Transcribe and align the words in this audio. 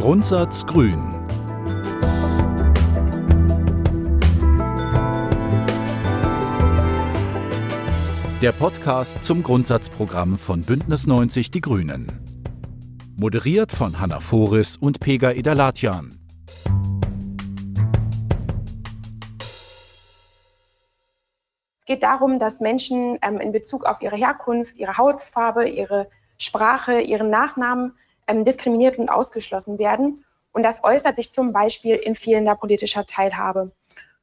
Grundsatz 0.00 0.64
Grün. 0.64 0.98
Der 8.40 8.52
Podcast 8.52 9.22
zum 9.26 9.42
Grundsatzprogramm 9.42 10.38
von 10.38 10.62
Bündnis 10.62 11.06
90 11.06 11.50
Die 11.50 11.60
Grünen. 11.60 12.24
Moderiert 13.18 13.72
von 13.72 14.00
Hanna 14.00 14.20
Foris 14.20 14.78
und 14.78 15.00
Pega 15.00 15.32
Idalatjan. 15.32 16.18
Es 21.80 21.84
geht 21.84 22.02
darum, 22.02 22.38
dass 22.38 22.60
Menschen 22.60 23.18
ähm, 23.20 23.38
in 23.38 23.52
Bezug 23.52 23.84
auf 23.84 24.00
ihre 24.00 24.16
Herkunft, 24.16 24.76
ihre 24.76 24.96
Hautfarbe, 24.96 25.68
ihre 25.68 26.08
Sprache, 26.38 27.02
ihren 27.02 27.28
Nachnamen 27.28 27.92
ähm, 28.30 28.44
diskriminiert 28.44 28.98
und 28.98 29.08
ausgeschlossen 29.08 29.78
werden. 29.78 30.24
Und 30.52 30.62
das 30.62 30.82
äußert 30.84 31.16
sich 31.16 31.30
zum 31.32 31.52
Beispiel 31.52 31.96
in 31.96 32.14
fehlender 32.14 32.54
politischer 32.54 33.06
Teilhabe. 33.06 33.72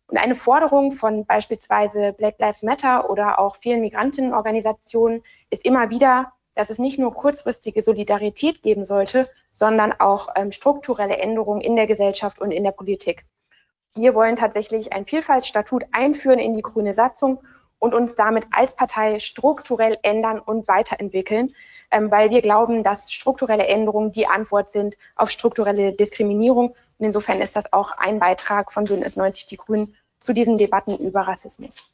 Und 0.08 0.18
eine 0.18 0.36
Forderung 0.36 0.92
von 0.92 1.26
beispielsweise 1.26 2.14
Black 2.14 2.36
Lives 2.40 2.64
Matter 2.64 3.10
oder 3.10 3.40
auch 3.40 3.58
vielen 3.58 3.82
Migrantinnenorganisationen 3.82 5.24
ist 5.50 5.66
immer 5.66 5.90
wieder, 5.90 6.32
dass 6.56 6.70
es 6.70 6.80
nicht 6.80 6.98
nur 6.98 7.14
kurzfristige 7.14 7.82
Solidarität 7.82 8.64
geben 8.64 8.86
sollte, 8.86 9.30
sondern 9.52 9.94
auch 10.00 10.30
ähm, 10.36 10.52
strukturelle 10.52 11.18
Änderungen 11.18 11.62
in 11.62 11.76
der 11.76 11.88
Gesellschaft 11.88 12.40
und 12.40 12.52
in 12.52 12.64
der 12.64 12.72
Politik. 12.72 13.26
Wir 13.96 14.16
wollen 14.16 14.36
tatsächlich 14.36 14.94
ein 14.94 15.06
Vielfaltsstatut 15.06 15.86
einführen 15.92 16.40
in 16.40 16.56
die 16.56 16.62
grüne 16.62 16.94
Satzung 16.94 17.42
und 17.80 17.94
uns 17.94 18.16
damit 18.16 18.46
als 18.52 18.76
Partei 18.76 19.20
strukturell 19.20 19.98
ändern 20.02 20.40
und 20.40 20.68
weiterentwickeln, 20.68 21.54
ähm, 21.92 22.12
weil 22.12 22.30
wir 22.30 22.42
glauben, 22.42 22.84
dass 22.84 23.12
strukturelle 23.12 23.68
Änderungen 23.68 24.12
die 24.12 24.28
Antwort 24.28 24.70
sind 24.70 24.98
auf 25.16 25.30
strukturelle 25.30 25.94
Diskriminierung. 25.94 26.70
Und 26.70 27.06
insofern 27.06 27.42
ist 27.42 27.56
das 27.56 27.72
auch 27.74 27.92
ein 27.98 28.20
Beitrag 28.20 28.74
von 28.74 28.86
Bündnis 28.86 29.16
90 29.16 29.46
Die 29.46 29.58
Grünen 29.58 29.96
zu 30.20 30.34
diesen 30.34 30.58
Debatten 30.58 30.98
über 30.98 31.22
Rassismus. 31.22 31.94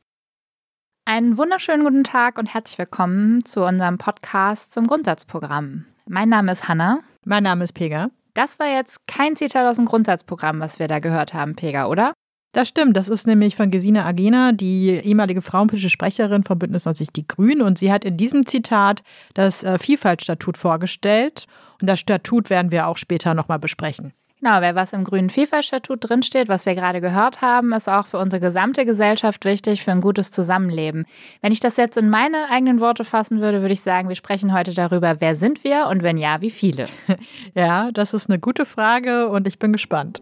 Einen 1.06 1.38
wunderschönen 1.38 1.84
guten 1.84 2.06
Tag 2.06 2.38
und 2.38 2.54
herzlich 2.54 2.80
willkommen 2.80 3.44
zu 3.44 3.66
unserem 3.66 3.98
Podcast 3.98 4.72
zum 4.72 4.88
Grundsatzprogramm. 4.88 5.86
Mein 6.08 6.30
Name 6.30 6.54
ist 6.54 6.70
Hanna. 6.70 7.02
Mein 7.26 7.44
Name 7.44 7.66
ist 7.66 7.74
Pega. 7.74 8.10
Das 8.34 8.58
war 8.58 8.68
jetzt 8.68 9.06
kein 9.06 9.36
Zitat 9.36 9.66
aus 9.66 9.76
dem 9.76 9.86
Grundsatzprogramm, 9.86 10.60
was 10.60 10.80
wir 10.80 10.88
da 10.88 11.00
gehört 11.00 11.34
haben, 11.34 11.56
Pega, 11.56 11.88
oder? 11.88 12.14
Das 12.54 12.68
stimmt. 12.68 12.96
Das 12.96 13.10
ist 13.10 13.26
nämlich 13.26 13.56
von 13.56 13.72
Gesine 13.72 14.06
Agena, 14.06 14.52
die 14.52 14.90
ehemalige 14.92 15.42
frauenpolitische 15.42 15.90
Sprecherin 15.90 16.44
von 16.44 16.60
Bündnis 16.60 16.86
90 16.86 17.12
Die 17.12 17.28
Grünen. 17.28 17.64
Und 17.64 17.80
sie 17.80 17.92
hat 17.92 18.06
in 18.06 18.16
diesem 18.16 18.46
Zitat 18.46 19.02
das 19.34 19.64
äh, 19.64 19.80
Vielfaltstatut 19.80 20.56
vorgestellt. 20.58 21.48
Und 21.82 21.90
das 21.90 22.00
Statut 22.00 22.52
werden 22.52 22.72
wir 22.72 22.88
auch 22.88 22.98
später 22.98 23.34
nochmal 23.34 23.58
besprechen. 23.58 24.14
Genau, 24.40 24.62
wer 24.62 24.76
was 24.76 24.94
im 24.94 25.04
grünen 25.04 25.30
Vielfaltstatut 25.30 26.00
drinsteht, 26.02 26.48
was 26.48 26.66
wir 26.66 26.76
gerade 26.76 27.02
gehört 27.02 27.42
haben, 27.42 27.72
ist 27.72 27.90
auch 27.90 28.06
für 28.06 28.20
unsere 28.20 28.42
gesamte 28.42 28.86
Gesellschaft 28.86 29.46
wichtig 29.46 29.82
für 29.84 29.92
ein 29.92 30.02
gutes 30.02 30.32
Zusammenleben. 30.32 31.06
Wenn 31.42 31.54
ich 31.54 31.62
das 31.62 31.78
jetzt 31.78 31.98
in 31.98 32.10
meine 32.10 32.50
eigenen 32.52 32.82
Worte 32.82 33.06
fassen 33.06 33.40
würde, 33.40 33.62
würde 33.62 33.74
ich 33.74 33.82
sagen, 33.82 34.10
wir 34.10 34.18
sprechen 34.18 34.54
heute 34.54 34.74
darüber, 34.74 35.22
wer 35.22 35.38
sind 35.38 35.64
wir 35.64 35.88
und 35.88 36.04
wenn 36.04 36.18
ja, 36.18 36.42
wie 36.42 36.52
viele. 36.52 36.88
Ja, 37.56 37.92
das 37.94 38.14
ist 38.14 38.30
eine 38.30 38.38
gute 38.38 38.66
Frage 38.66 39.30
und 39.30 39.48
ich 39.48 39.60
bin 39.60 39.72
gespannt. 39.72 40.22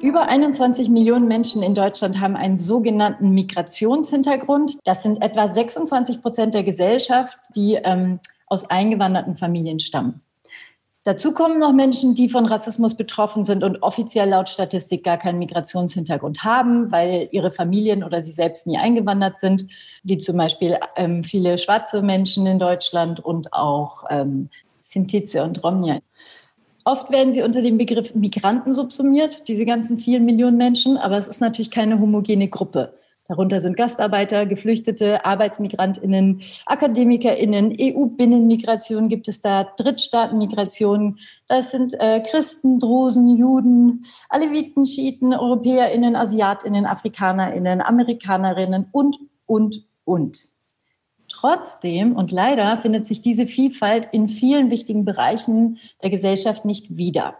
Über 0.00 0.28
21 0.28 0.88
Millionen 0.88 1.28
Menschen 1.28 1.62
in 1.62 1.74
Deutschland 1.74 2.20
haben 2.20 2.34
einen 2.34 2.56
sogenannten 2.56 3.30
Migrationshintergrund. 3.30 4.78
Das 4.84 5.02
sind 5.02 5.22
etwa 5.22 5.46
26 5.46 6.22
Prozent 6.22 6.54
der 6.54 6.62
Gesellschaft, 6.62 7.38
die 7.54 7.74
ähm, 7.74 8.18
aus 8.46 8.70
eingewanderten 8.70 9.36
Familien 9.36 9.78
stammen. 9.78 10.22
Dazu 11.04 11.32
kommen 11.32 11.58
noch 11.58 11.72
Menschen, 11.72 12.14
die 12.14 12.28
von 12.28 12.46
Rassismus 12.46 12.94
betroffen 12.94 13.44
sind 13.44 13.62
und 13.62 13.82
offiziell 13.82 14.28
laut 14.30 14.48
Statistik 14.48 15.04
gar 15.04 15.18
keinen 15.18 15.38
Migrationshintergrund 15.38 16.44
haben, 16.44 16.90
weil 16.90 17.28
ihre 17.30 17.50
Familien 17.50 18.02
oder 18.02 18.22
sie 18.22 18.32
selbst 18.32 18.66
nie 18.66 18.78
eingewandert 18.78 19.38
sind, 19.38 19.66
wie 20.02 20.18
zum 20.18 20.36
Beispiel 20.36 20.78
ähm, 20.96 21.24
viele 21.24 21.58
schwarze 21.58 22.02
Menschen 22.02 22.46
in 22.46 22.58
Deutschland 22.58 23.20
und 23.20 23.52
auch 23.52 24.04
ähm, 24.08 24.48
Sintize 24.80 25.42
und 25.42 25.62
Romnia. 25.62 25.98
Oft 26.84 27.10
werden 27.10 27.32
sie 27.32 27.42
unter 27.42 27.62
dem 27.62 27.78
Begriff 27.78 28.14
Migranten 28.14 28.72
subsumiert, 28.72 29.48
diese 29.48 29.66
ganzen 29.66 29.98
vielen 29.98 30.24
Millionen 30.24 30.56
Menschen, 30.56 30.96
aber 30.96 31.18
es 31.18 31.28
ist 31.28 31.40
natürlich 31.40 31.70
keine 31.70 32.00
homogene 32.00 32.48
Gruppe. 32.48 32.94
Darunter 33.30 33.60
sind 33.60 33.76
Gastarbeiter, 33.76 34.44
Geflüchtete, 34.44 35.24
Arbeitsmigrantinnen, 35.24 36.42
Akademikerinnen, 36.66 37.76
EU-Binnenmigration 37.80 39.08
gibt 39.08 39.28
es 39.28 39.40
da, 39.40 39.68
Drittstaatenmigration. 39.76 41.16
Das 41.46 41.70
sind 41.70 41.94
äh, 42.00 42.20
Christen, 42.28 42.80
Drusen, 42.80 43.36
Juden, 43.36 44.00
Aleviten, 44.30 44.84
Schiiten, 44.84 45.32
Europäerinnen, 45.32 46.16
Asiatinnen, 46.16 46.86
Afrikanerinnen, 46.86 47.80
Amerikanerinnen 47.80 48.88
und, 48.90 49.16
und, 49.46 49.84
und. 50.04 50.48
Trotzdem 51.40 52.16
und 52.16 52.32
leider 52.32 52.76
findet 52.76 53.06
sich 53.06 53.22
diese 53.22 53.46
Vielfalt 53.46 54.10
in 54.12 54.28
vielen 54.28 54.70
wichtigen 54.70 55.06
Bereichen 55.06 55.78
der 56.02 56.10
Gesellschaft 56.10 56.66
nicht 56.66 56.98
wieder. 56.98 57.36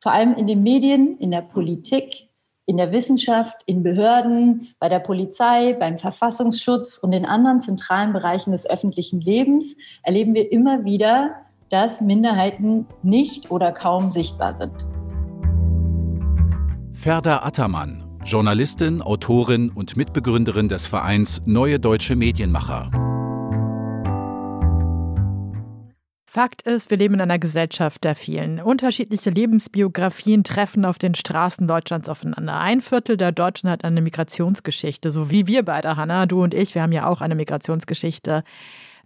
Vor 0.00 0.10
allem 0.10 0.34
in 0.34 0.48
den 0.48 0.64
Medien, 0.64 1.16
in 1.18 1.30
der 1.30 1.42
Politik, 1.42 2.28
in 2.64 2.76
der 2.76 2.92
Wissenschaft, 2.92 3.62
in 3.66 3.84
Behörden, 3.84 4.74
bei 4.80 4.88
der 4.88 4.98
Polizei, 4.98 5.74
beim 5.74 5.96
Verfassungsschutz 5.96 6.98
und 6.98 7.12
in 7.12 7.24
anderen 7.24 7.60
zentralen 7.60 8.12
Bereichen 8.12 8.50
des 8.50 8.68
öffentlichen 8.68 9.20
Lebens 9.20 9.76
erleben 10.02 10.34
wir 10.34 10.50
immer 10.50 10.84
wieder, 10.84 11.36
dass 11.68 12.00
Minderheiten 12.00 12.86
nicht 13.04 13.52
oder 13.52 13.70
kaum 13.70 14.10
sichtbar 14.10 14.56
sind. 14.56 14.74
Ferda 16.92 17.44
Attermann, 17.44 18.02
Journalistin, 18.24 19.02
Autorin 19.02 19.70
und 19.70 19.96
Mitbegründerin 19.96 20.68
des 20.68 20.88
Vereins 20.88 21.42
Neue 21.46 21.78
Deutsche 21.78 22.16
Medienmacher. 22.16 23.15
Fakt 26.36 26.60
ist, 26.60 26.90
wir 26.90 26.98
leben 26.98 27.14
in 27.14 27.22
einer 27.22 27.38
Gesellschaft 27.38 28.04
der 28.04 28.14
vielen. 28.14 28.60
Unterschiedliche 28.60 29.30
Lebensbiografien 29.30 30.44
treffen 30.44 30.84
auf 30.84 30.98
den 30.98 31.14
Straßen 31.14 31.66
Deutschlands 31.66 32.10
aufeinander. 32.10 32.60
Ein 32.60 32.82
Viertel 32.82 33.16
der 33.16 33.32
Deutschen 33.32 33.70
hat 33.70 33.84
eine 33.84 34.02
Migrationsgeschichte, 34.02 35.12
so 35.12 35.30
wie 35.30 35.46
wir 35.46 35.62
beide, 35.62 35.96
Hanna, 35.96 36.26
du 36.26 36.42
und 36.42 36.52
ich, 36.52 36.74
wir 36.74 36.82
haben 36.82 36.92
ja 36.92 37.06
auch 37.06 37.22
eine 37.22 37.36
Migrationsgeschichte. 37.36 38.44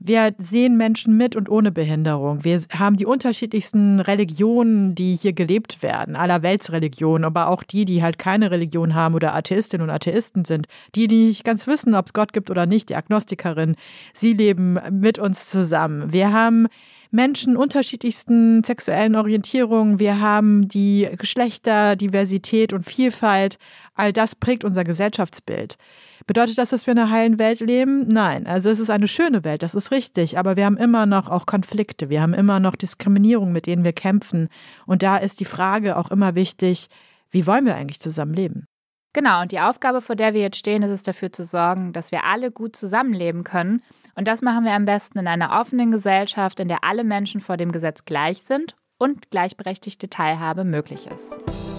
Wir 0.03 0.35
sehen 0.39 0.79
Menschen 0.79 1.19
mit 1.19 1.37
und 1.37 1.51
ohne 1.51 1.71
Behinderung. 1.71 2.43
Wir 2.43 2.63
haben 2.73 2.97
die 2.97 3.05
unterschiedlichsten 3.05 4.01
Religionen, 4.01 4.95
die 4.95 5.15
hier 5.15 5.35
gelebt 5.35 5.83
werden, 5.83 6.17
aller 6.17 6.43
Weltsreligionen, 6.43 7.27
aber 7.27 7.49
auch 7.49 7.63
die, 7.63 7.85
die 7.85 8.03
halt 8.03 8.19
keine 8.19 8.51
Religion 8.51 8.95
haben 8.95 9.15
oder 9.15 9.35
Atheistinnen 9.35 9.87
und 9.87 9.95
Atheisten 9.95 10.47
sind, 10.47 10.69
die, 10.95 11.07
die 11.07 11.27
nicht 11.27 11.45
ganz 11.45 11.67
wissen, 11.67 11.95
ob 11.95 12.07
es 12.07 12.13
Gott 12.15 12.33
gibt 12.33 12.51
oder 12.51 12.65
nicht, 12.65 12.89
die 12.89 12.97
Agnostikerin, 12.97 13.77
sie 14.15 14.33
leben 14.33 14.79
mit 14.91 15.19
uns 15.19 15.51
zusammen. 15.51 16.11
Wir 16.11 16.33
haben 16.33 16.69
Menschen 17.11 17.59
unterschiedlichsten 17.59 18.65
sexuellen 18.65 19.17
Orientierungen, 19.17 19.99
wir 19.99 20.19
haben 20.19 20.67
die 20.67 21.11
Geschlechterdiversität 21.19 22.73
und 22.73 22.87
Vielfalt. 22.87 23.59
All 23.95 24.15
das 24.15 24.35
prägt 24.35 24.65
unser 24.65 24.83
Gesellschaftsbild. 24.83 25.77
Bedeutet 26.27 26.59
das, 26.59 26.71
dass 26.71 26.87
wir 26.87 26.93
in 26.93 26.99
einer 26.99 27.11
heilen 27.11 27.39
Welt 27.39 27.61
leben? 27.61 28.07
Nein. 28.09 28.47
Also 28.47 28.71
es 28.71 28.81
ist 28.81 28.91
eine 28.91 29.09
schöne 29.09 29.45
Welt, 29.45 29.63
das 29.63 29.75
ist 29.75 29.91
richtig. 29.91 30.39
Aber 30.39 30.57
wir 30.57 30.65
haben 30.65 30.77
immer 30.77 31.07
noch 31.07 31.29
auch 31.29 31.47
Konflikte. 31.47 32.11
Wir 32.11 32.23
haben 32.23 32.35
immer 32.35 32.61
noch 32.61 32.77
Diskriminierung, 32.77 33.53
mit 33.53 33.67
denen 33.67 33.85
wir 33.85 33.93
kämpfen. 33.93 34.49
Und 34.87 35.03
da 35.03 35.17
ist 35.17 35.41
die 35.41 35.45
Frage 35.45 35.97
auch 35.97 36.11
immer 36.11 36.35
wichtig, 36.35 36.89
wie 37.31 37.47
wollen 37.47 37.67
wir 37.67 37.77
eigentlich 37.77 38.01
zusammen 38.01 38.35
leben? 38.35 38.67
Genau, 39.13 39.43
und 39.43 39.51
die 39.51 39.61
Aufgabe, 39.61 40.03
vor 40.03 40.15
der 40.15 40.35
wir 40.35 40.41
jetzt 40.41 40.59
stehen, 40.59 40.83
ist 40.83 40.91
es 40.91 41.03
dafür 41.03 41.33
zu 41.33 41.43
sorgen, 41.43 41.93
dass 41.93 42.13
wir 42.13 42.25
alle 42.25 42.53
gut 42.53 42.77
zusammenleben 42.77 43.43
können. 43.43 43.83
Und 44.15 44.29
das 44.29 44.41
machen 44.41 44.65
wir 44.65 44.73
am 44.73 44.85
besten 44.85 45.19
in 45.19 45.27
einer 45.27 45.61
offenen 45.61 45.91
Gesellschaft, 45.91 46.61
in 46.61 46.69
der 46.69 46.85
alle 46.85 47.03
Menschen 47.03 47.41
vor 47.41 47.57
dem 47.57 47.73
Gesetz 47.73 48.05
gleich 48.05 48.43
sind 48.43 48.77
und 48.99 49.31
gleichberechtigte 49.31 50.11
Teilhabe 50.11 50.65
möglich 50.65 51.09
ist. 51.09 51.70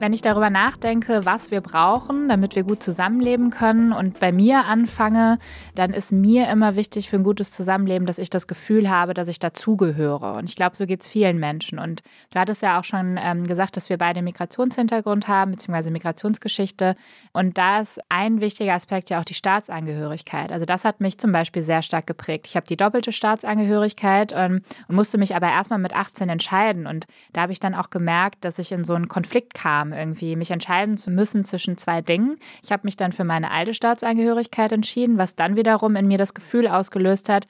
Wenn 0.00 0.14
ich 0.14 0.22
darüber 0.22 0.48
nachdenke, 0.48 1.26
was 1.26 1.50
wir 1.50 1.60
brauchen, 1.60 2.30
damit 2.30 2.56
wir 2.56 2.62
gut 2.62 2.82
zusammenleben 2.82 3.50
können 3.50 3.92
und 3.92 4.18
bei 4.18 4.32
mir 4.32 4.64
anfange, 4.64 5.38
dann 5.74 5.92
ist 5.92 6.10
mir 6.10 6.48
immer 6.48 6.74
wichtig 6.74 7.10
für 7.10 7.16
ein 7.16 7.22
gutes 7.22 7.50
Zusammenleben, 7.50 8.06
dass 8.06 8.16
ich 8.16 8.30
das 8.30 8.46
Gefühl 8.46 8.88
habe, 8.88 9.12
dass 9.12 9.28
ich 9.28 9.40
dazugehöre. 9.40 10.32
Und 10.32 10.48
ich 10.48 10.56
glaube, 10.56 10.74
so 10.74 10.86
geht 10.86 11.02
es 11.02 11.06
vielen 11.06 11.38
Menschen. 11.38 11.78
Und 11.78 12.00
du 12.30 12.38
hattest 12.38 12.62
ja 12.62 12.80
auch 12.80 12.84
schon 12.84 13.20
ähm, 13.22 13.46
gesagt, 13.46 13.76
dass 13.76 13.90
wir 13.90 13.98
beide 13.98 14.22
Migrationshintergrund 14.22 15.28
haben, 15.28 15.50
beziehungsweise 15.50 15.90
Migrationsgeschichte. 15.90 16.96
Und 17.34 17.58
da 17.58 17.80
ist 17.80 18.00
ein 18.08 18.40
wichtiger 18.40 18.72
Aspekt 18.72 19.10
ja 19.10 19.20
auch 19.20 19.26
die 19.26 19.34
Staatsangehörigkeit. 19.34 20.50
Also 20.50 20.64
das 20.64 20.86
hat 20.86 21.02
mich 21.02 21.18
zum 21.18 21.30
Beispiel 21.30 21.60
sehr 21.60 21.82
stark 21.82 22.06
geprägt. 22.06 22.46
Ich 22.46 22.56
habe 22.56 22.66
die 22.66 22.78
doppelte 22.78 23.12
Staatsangehörigkeit 23.12 24.32
ähm, 24.34 24.62
und 24.88 24.96
musste 24.96 25.18
mich 25.18 25.36
aber 25.36 25.50
erstmal 25.50 25.78
mit 25.78 25.94
18 25.94 26.30
entscheiden. 26.30 26.86
Und 26.86 27.06
da 27.34 27.42
habe 27.42 27.52
ich 27.52 27.60
dann 27.60 27.74
auch 27.74 27.90
gemerkt, 27.90 28.46
dass 28.46 28.58
ich 28.58 28.72
in 28.72 28.84
so 28.84 28.94
einen 28.94 29.08
Konflikt 29.08 29.52
kam 29.52 29.89
kam, 29.90 29.92
irgendwie 29.92 30.36
mich 30.36 30.50
entscheiden 30.50 30.96
zu 30.96 31.10
müssen 31.10 31.44
zwischen 31.44 31.76
zwei 31.76 32.02
Dingen. 32.02 32.38
Ich 32.62 32.72
habe 32.72 32.82
mich 32.84 32.96
dann 32.96 33.12
für 33.12 33.24
meine 33.24 33.50
alte 33.50 33.74
Staatsangehörigkeit 33.74 34.72
entschieden, 34.72 35.18
was 35.18 35.36
dann 35.36 35.56
wiederum 35.56 35.96
in 35.96 36.08
mir 36.08 36.18
das 36.18 36.34
Gefühl 36.34 36.66
ausgelöst 36.66 37.28
hat, 37.28 37.46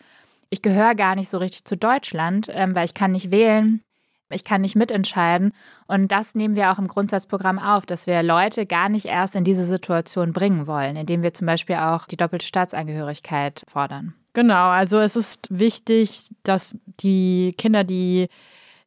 ich 0.53 0.63
gehöre 0.63 0.97
gar 0.97 1.15
nicht 1.15 1.31
so 1.31 1.39
richtig 1.39 1.65
zu 1.65 1.77
Deutschland, 1.77 2.49
ähm, 2.51 2.75
weil 2.75 2.85
ich 2.85 2.95
kann 2.95 3.13
nicht 3.13 3.31
wählen. 3.31 3.83
Ich 4.33 4.45
kann 4.45 4.61
nicht 4.61 4.77
mitentscheiden. 4.77 5.53
Und 5.87 6.11
das 6.11 6.35
nehmen 6.35 6.55
wir 6.55 6.73
auch 6.73 6.79
im 6.79 6.89
Grundsatzprogramm 6.89 7.59
auf, 7.59 7.87
dass 7.87 8.07
wir 8.07 8.23
Leute 8.23 8.67
gar 8.67 8.89
nicht 8.89 9.07
erst 9.07 9.37
in 9.37 9.45
diese 9.45 9.65
Situation 9.65 10.33
bringen 10.33 10.67
wollen, 10.67 10.97
indem 10.97 11.23
wir 11.23 11.35
zum 11.35 11.47
Beispiel 11.47 11.77
auch 11.77 12.07
die 12.07 12.17
doppelte 12.17 12.47
Staatsangehörigkeit 12.47 13.65
fordern. 13.69 14.15
Genau, 14.33 14.69
also 14.69 14.99
es 14.99 15.17
ist 15.17 15.49
wichtig, 15.51 16.31
dass 16.45 16.77
die 17.01 17.55
Kinder, 17.59 17.83
die 17.83 18.29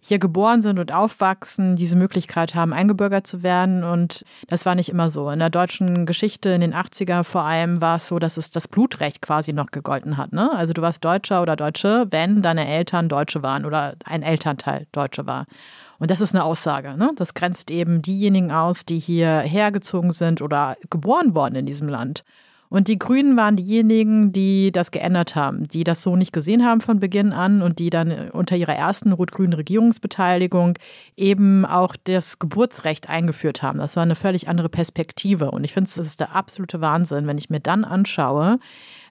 hier 0.05 0.19
geboren 0.19 0.61
sind 0.61 0.79
und 0.79 0.93
aufwachsen, 0.93 1.77
diese 1.77 1.95
Möglichkeit 1.95 2.55
haben, 2.55 2.73
eingebürgert 2.73 3.25
zu 3.25 3.41
werden. 3.41 3.85
Und 3.85 4.25
das 4.47 4.65
war 4.65 4.75
nicht 4.75 4.89
immer 4.89 5.09
so. 5.09 5.29
In 5.29 5.39
der 5.39 5.49
deutschen 5.49 6.05
Geschichte 6.05 6.49
in 6.49 6.59
den 6.59 6.73
80er 6.73 7.23
vor 7.23 7.43
allem 7.43 7.81
war 7.81 7.95
es 7.95 8.09
so, 8.09 8.19
dass 8.19 8.35
es 8.35 8.51
das 8.51 8.67
Blutrecht 8.67 9.21
quasi 9.21 9.53
noch 9.53 9.71
gegolten 9.71 10.17
hat. 10.17 10.33
Ne? 10.33 10.51
Also 10.51 10.73
du 10.73 10.81
warst 10.81 11.05
Deutscher 11.05 11.41
oder 11.41 11.55
Deutsche, 11.55 12.07
wenn 12.09 12.41
deine 12.41 12.67
Eltern 12.67 13.07
Deutsche 13.07 13.43
waren 13.43 13.63
oder 13.63 13.93
ein 14.03 14.23
Elternteil 14.23 14.87
Deutsche 14.91 15.25
war. 15.25 15.45
Und 15.99 16.11
das 16.11 16.19
ist 16.19 16.35
eine 16.35 16.43
Aussage. 16.43 16.97
Ne? 16.97 17.11
Das 17.15 17.33
grenzt 17.33 17.71
eben 17.71 18.01
diejenigen 18.01 18.51
aus, 18.51 18.83
die 18.83 18.99
hier 18.99 19.39
hergezogen 19.39 20.11
sind 20.11 20.41
oder 20.41 20.75
geboren 20.89 21.33
worden 21.33 21.55
in 21.55 21.65
diesem 21.65 21.87
Land. 21.87 22.25
Und 22.73 22.87
die 22.87 22.97
Grünen 22.97 23.37
waren 23.37 23.55
diejenigen, 23.55 24.31
die 24.31 24.71
das 24.71 24.89
geändert 24.89 25.35
haben, 25.35 25.67
die 25.67 25.83
das 25.83 26.01
so 26.01 26.15
nicht 26.15 26.33
gesehen 26.33 26.65
haben 26.65 26.81
von 26.81 26.99
Beginn 26.99 27.31
an 27.31 27.61
und 27.61 27.77
die 27.77 27.91
dann 27.91 28.31
unter 28.31 28.55
ihrer 28.55 28.73
ersten 28.73 29.11
rot-grünen 29.11 29.53
Regierungsbeteiligung 29.53 30.79
eben 31.15 31.67
auch 31.67 31.95
das 32.03 32.39
Geburtsrecht 32.39 33.09
eingeführt 33.09 33.61
haben. 33.61 33.77
Das 33.77 33.95
war 33.95 34.01
eine 34.01 34.15
völlig 34.15 34.47
andere 34.47 34.69
Perspektive. 34.69 35.51
Und 35.51 35.65
ich 35.65 35.71
finde, 35.71 35.91
das 35.95 36.03
ist 36.03 36.19
der 36.19 36.35
absolute 36.35 36.81
Wahnsinn, 36.81 37.27
wenn 37.27 37.37
ich 37.37 37.51
mir 37.51 37.59
dann 37.59 37.85
anschaue, 37.85 38.57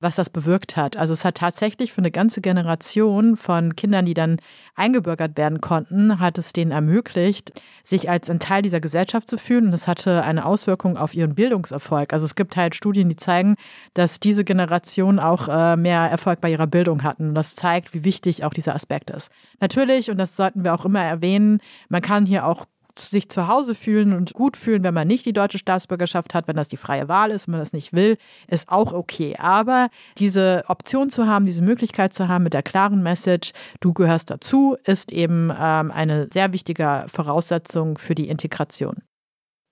was 0.01 0.17
das 0.17 0.29
bewirkt 0.29 0.77
hat. 0.77 0.97
Also 0.97 1.13
es 1.13 1.25
hat 1.25 1.37
tatsächlich 1.37 1.93
für 1.93 2.01
eine 2.01 2.11
ganze 2.11 2.41
Generation 2.41 3.37
von 3.37 3.77
Kindern, 3.77 4.07
die 4.07 4.15
dann 4.15 4.39
eingebürgert 4.75 5.37
werden 5.37 5.61
konnten, 5.61 6.19
hat 6.19 6.37
es 6.37 6.53
denen 6.53 6.73
ermöglicht, 6.73 7.53
sich 7.85 8.11
als 8.11 8.29
ein 8.29 8.41
Teil 8.41 8.63
dieser 8.63 8.81
Gesellschaft 8.81 9.29
zu 9.31 9.39
fühlen. 9.39 9.69
Und 9.69 9.75
es 9.75 9.87
hatte 9.87 10.25
eine 10.25 10.45
Auswirkung 10.45 10.97
auf 10.97 11.15
ihren 11.15 11.37
Bildungserfolg. 11.37 12.13
Also 12.13 12.27
es 12.27 12.35
gibt 12.35 12.57
halt 12.57 12.75
Studien, 12.75 13.09
die 13.09 13.15
zeigen, 13.15 13.52
dass 13.95 14.21
diese 14.21 14.45
Generation 14.45 15.19
auch 15.19 15.49
äh, 15.49 15.77
mehr 15.77 16.01
Erfolg 16.01 16.41
bei 16.41 16.51
ihrer 16.51 16.67
Bildung 16.67 17.03
hatten. 17.03 17.29
Und 17.29 17.35
das 17.35 17.55
zeigt, 17.55 17.95
wie 17.95 18.05
wichtig 18.05 18.45
auch 18.45 18.55
dieser 18.55 18.75
Aspekt 18.75 19.11
ist. 19.11 19.31
Natürlich, 19.61 20.11
und 20.11 20.19
das 20.19 20.37
sollten 20.37 20.65
wir 20.65 20.75
auch 20.75 20.85
immer 20.85 21.03
erwähnen, 21.03 21.61
man 21.89 22.03
kann 22.03 22.27
hier 22.27 22.47
auch 22.47 22.67
sich 22.99 23.29
zu 23.29 23.49
Hause 23.49 23.75
fühlen 23.75 24.13
und 24.13 24.35
gut 24.35 24.57
fühlen, 24.57 24.85
wenn 24.85 24.95
man 24.95 25.09
nicht 25.09 25.25
die 25.25 25.33
deutsche 25.33 25.59
Staatsbürgerschaft 25.59 26.35
hat, 26.35 26.49
wenn 26.49 26.57
das 26.57 26.69
die 26.69 26.77
freie 26.77 27.09
Wahl 27.09 27.31
ist, 27.31 27.47
wenn 27.47 27.53
man 27.53 27.61
das 27.61 27.73
nicht 27.73 27.93
will, 27.93 28.19
ist 28.49 28.69
auch 28.69 28.93
okay. 28.93 29.37
Aber 29.39 29.89
diese 30.19 30.65
Option 30.69 31.11
zu 31.11 31.27
haben, 31.27 31.47
diese 31.47 31.63
Möglichkeit 31.63 32.13
zu 32.13 32.29
haben 32.29 32.45
mit 32.45 32.55
der 32.55 32.63
klaren 32.63 33.03
Message, 33.03 33.53
du 33.81 33.93
gehörst 33.93 34.31
dazu, 34.31 34.77
ist 34.85 35.13
eben 35.13 35.51
ähm, 35.59 35.91
eine 35.91 36.29
sehr 36.33 36.53
wichtige 36.53 37.05
Voraussetzung 37.09 37.99
für 37.99 38.15
die 38.15 38.29
Integration. 38.29 39.03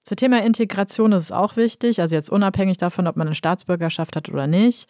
Zum 0.04 0.16
Thema 0.16 0.42
Integration 0.42 1.12
ist 1.12 1.24
es 1.24 1.32
auch 1.32 1.56
wichtig, 1.56 2.00
also 2.00 2.14
jetzt 2.14 2.30
unabhängig 2.30 2.78
davon, 2.78 3.06
ob 3.06 3.16
man 3.16 3.28
eine 3.28 3.34
Staatsbürgerschaft 3.34 4.16
hat 4.16 4.28
oder 4.28 4.46
nicht 4.46 4.88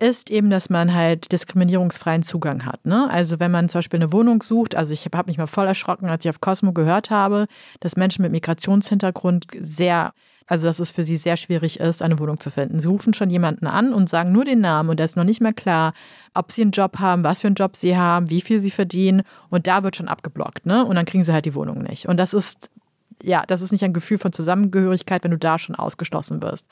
ist 0.00 0.30
eben, 0.30 0.48
dass 0.50 0.70
man 0.70 0.94
halt 0.94 1.30
diskriminierungsfreien 1.30 2.22
Zugang 2.22 2.64
hat. 2.64 2.84
Ne? 2.86 3.08
Also 3.10 3.38
wenn 3.38 3.50
man 3.50 3.68
zum 3.68 3.80
Beispiel 3.80 3.98
eine 3.98 4.12
Wohnung 4.12 4.42
sucht, 4.42 4.74
also 4.74 4.94
ich 4.94 5.04
habe 5.04 5.30
mich 5.30 5.38
mal 5.38 5.46
voll 5.46 5.66
erschrocken, 5.66 6.08
als 6.08 6.24
ich 6.24 6.30
auf 6.30 6.40
Cosmo 6.40 6.72
gehört 6.72 7.10
habe, 7.10 7.46
dass 7.80 7.96
Menschen 7.96 8.22
mit 8.22 8.32
Migrationshintergrund 8.32 9.46
sehr, 9.60 10.12
also 10.46 10.66
dass 10.66 10.80
es 10.80 10.90
für 10.90 11.04
sie 11.04 11.18
sehr 11.18 11.36
schwierig 11.36 11.80
ist, 11.80 12.00
eine 12.00 12.18
Wohnung 12.18 12.40
zu 12.40 12.50
finden. 12.50 12.80
Sie 12.80 12.88
rufen 12.88 13.12
schon 13.12 13.28
jemanden 13.28 13.66
an 13.66 13.92
und 13.92 14.08
sagen 14.08 14.32
nur 14.32 14.46
den 14.46 14.60
Namen 14.60 14.88
und 14.88 14.98
da 14.98 15.04
ist 15.04 15.16
noch 15.16 15.24
nicht 15.24 15.42
mehr 15.42 15.52
klar, 15.52 15.92
ob 16.32 16.50
sie 16.50 16.62
einen 16.62 16.70
Job 16.70 16.98
haben, 16.98 17.22
was 17.22 17.42
für 17.42 17.48
einen 17.48 17.56
Job 17.56 17.76
sie 17.76 17.96
haben, 17.96 18.30
wie 18.30 18.40
viel 18.40 18.60
sie 18.60 18.70
verdienen 18.70 19.22
und 19.50 19.66
da 19.66 19.84
wird 19.84 19.96
schon 19.96 20.08
abgeblockt, 20.08 20.64
ne? 20.64 20.84
Und 20.84 20.96
dann 20.96 21.04
kriegen 21.04 21.24
sie 21.24 21.32
halt 21.32 21.44
die 21.44 21.54
Wohnung 21.54 21.82
nicht. 21.82 22.08
Und 22.08 22.16
das 22.16 22.32
ist 22.32 22.70
ja, 23.22 23.44
das 23.46 23.62
ist 23.62 23.72
nicht 23.72 23.84
ein 23.84 23.92
Gefühl 23.92 24.18
von 24.18 24.32
Zusammengehörigkeit, 24.32 25.24
wenn 25.24 25.30
du 25.30 25.38
da 25.38 25.58
schon 25.58 25.74
ausgeschlossen 25.74 26.42
wirst. 26.42 26.66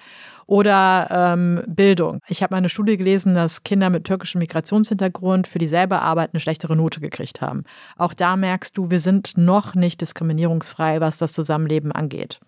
Oder 0.46 1.08
ähm, 1.10 1.62
Bildung. 1.66 2.20
Ich 2.28 2.42
habe 2.42 2.54
mal 2.54 2.58
eine 2.58 2.68
Studie 2.68 2.96
gelesen, 2.96 3.34
dass 3.34 3.62
Kinder 3.64 3.90
mit 3.90 4.04
türkischem 4.04 4.40
Migrationshintergrund 4.40 5.46
für 5.46 5.58
dieselbe 5.58 6.00
Arbeit 6.00 6.30
eine 6.32 6.40
schlechtere 6.40 6.76
Note 6.76 7.00
gekriegt 7.00 7.40
haben. 7.40 7.64
Auch 7.96 8.14
da 8.14 8.36
merkst 8.36 8.76
du, 8.76 8.90
wir 8.90 9.00
sind 9.00 9.36
noch 9.36 9.74
nicht 9.74 10.00
diskriminierungsfrei, 10.00 11.00
was 11.00 11.18
das 11.18 11.32
Zusammenleben 11.32 11.92
angeht. 11.92 12.40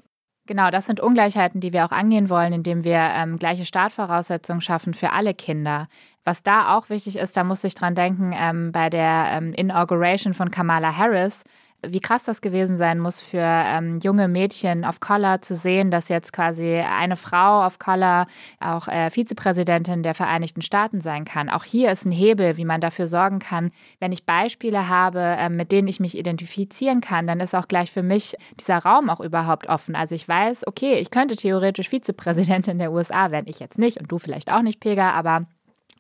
Genau, 0.51 0.71
das 0.73 0.87
sind 0.87 0.99
Ungleichheiten, 0.99 1.61
die 1.61 1.73
wir 1.73 1.85
auch 1.85 1.93
angehen 1.93 2.29
wollen, 2.29 2.53
indem 2.53 2.83
wir 2.83 2.99
ähm, 3.15 3.37
gleiche 3.37 3.65
Startvoraussetzungen 3.65 4.61
schaffen 4.61 4.95
für 4.95 5.13
alle 5.13 5.33
Kinder. 5.33 5.87
Was 6.25 6.43
da 6.43 6.77
auch 6.77 6.91
wichtig 6.91 7.19
ist, 7.19 7.37
da 7.37 7.45
muss 7.45 7.63
ich 7.63 7.77
dran 7.77 7.95
denken, 7.95 8.35
ähm, 8.35 8.73
bei 8.73 8.91
der 8.91 9.29
ähm, 9.31 9.53
Inauguration 9.53 10.35
von 10.35 10.51
Kamala 10.51 10.97
Harris 10.97 11.45
wie 11.87 12.01
krass 12.01 12.25
das 12.25 12.41
gewesen 12.41 12.77
sein 12.77 12.99
muss 12.99 13.21
für 13.23 13.39
ähm, 13.39 13.99
junge 14.03 14.29
Mädchen 14.29 14.85
of 14.85 15.01
Color 15.01 15.43
zu 15.43 15.55
sehen, 15.55 15.91
dass 15.91 16.09
jetzt 16.09 16.33
quasi 16.33 16.77
eine 16.77 17.17
Frau 17.17 17.65
of 17.65 17.79
Color 17.79 18.27
auch 18.61 18.89
äh, 18.89 19.11
Vizepräsidentin 19.11 20.03
der 20.03 20.15
Vereinigten 20.15 20.63
Staaten 20.63 21.01
sein 21.01 21.25
kann. 21.25 21.49
Auch 21.49 21.65
hier 21.65 21.91
ist 21.93 22.05
ein 22.05 22.11
Hebel, 22.11 22.57
wie 22.57 22.65
man 22.65 22.81
dafür 22.81 23.07
sorgen 23.07 23.39
kann, 23.39 23.71
wenn 23.99 24.13
ich 24.13 24.25
Beispiele 24.25 24.89
habe, 24.89 25.21
äh, 25.21 25.49
mit 25.49 25.73
denen 25.73 25.89
ich 25.89 26.01
mich 26.01 26.17
identifizieren 26.17 27.01
kann, 27.01 27.27
dann 27.27 27.41
ist 27.41 27.55
auch 27.55 27.69
gleich 27.69 27.91
für 27.91 28.03
mich 28.03 28.37
dieser 28.59 28.79
Raum 28.79 29.11
auch 29.11 29.21
überhaupt 29.21 29.69
offen. 29.69 29.95
Also 29.97 30.15
ich 30.15 30.27
weiß, 30.27 30.67
okay, 30.67 30.99
ich 30.99 31.11
könnte 31.11 31.37
theoretisch 31.37 31.89
Vizepräsidentin 31.89 32.79
der 32.79 32.93
USA 32.93 33.31
werden, 33.31 33.47
ich 33.49 33.61
jetzt 33.61 33.79
nicht 33.79 33.99
und 34.01 34.11
du 34.11 34.19
vielleicht 34.19 34.53
auch 34.53 34.63
nicht, 34.63 34.81
Pega, 34.81 35.13
aber 35.13 35.47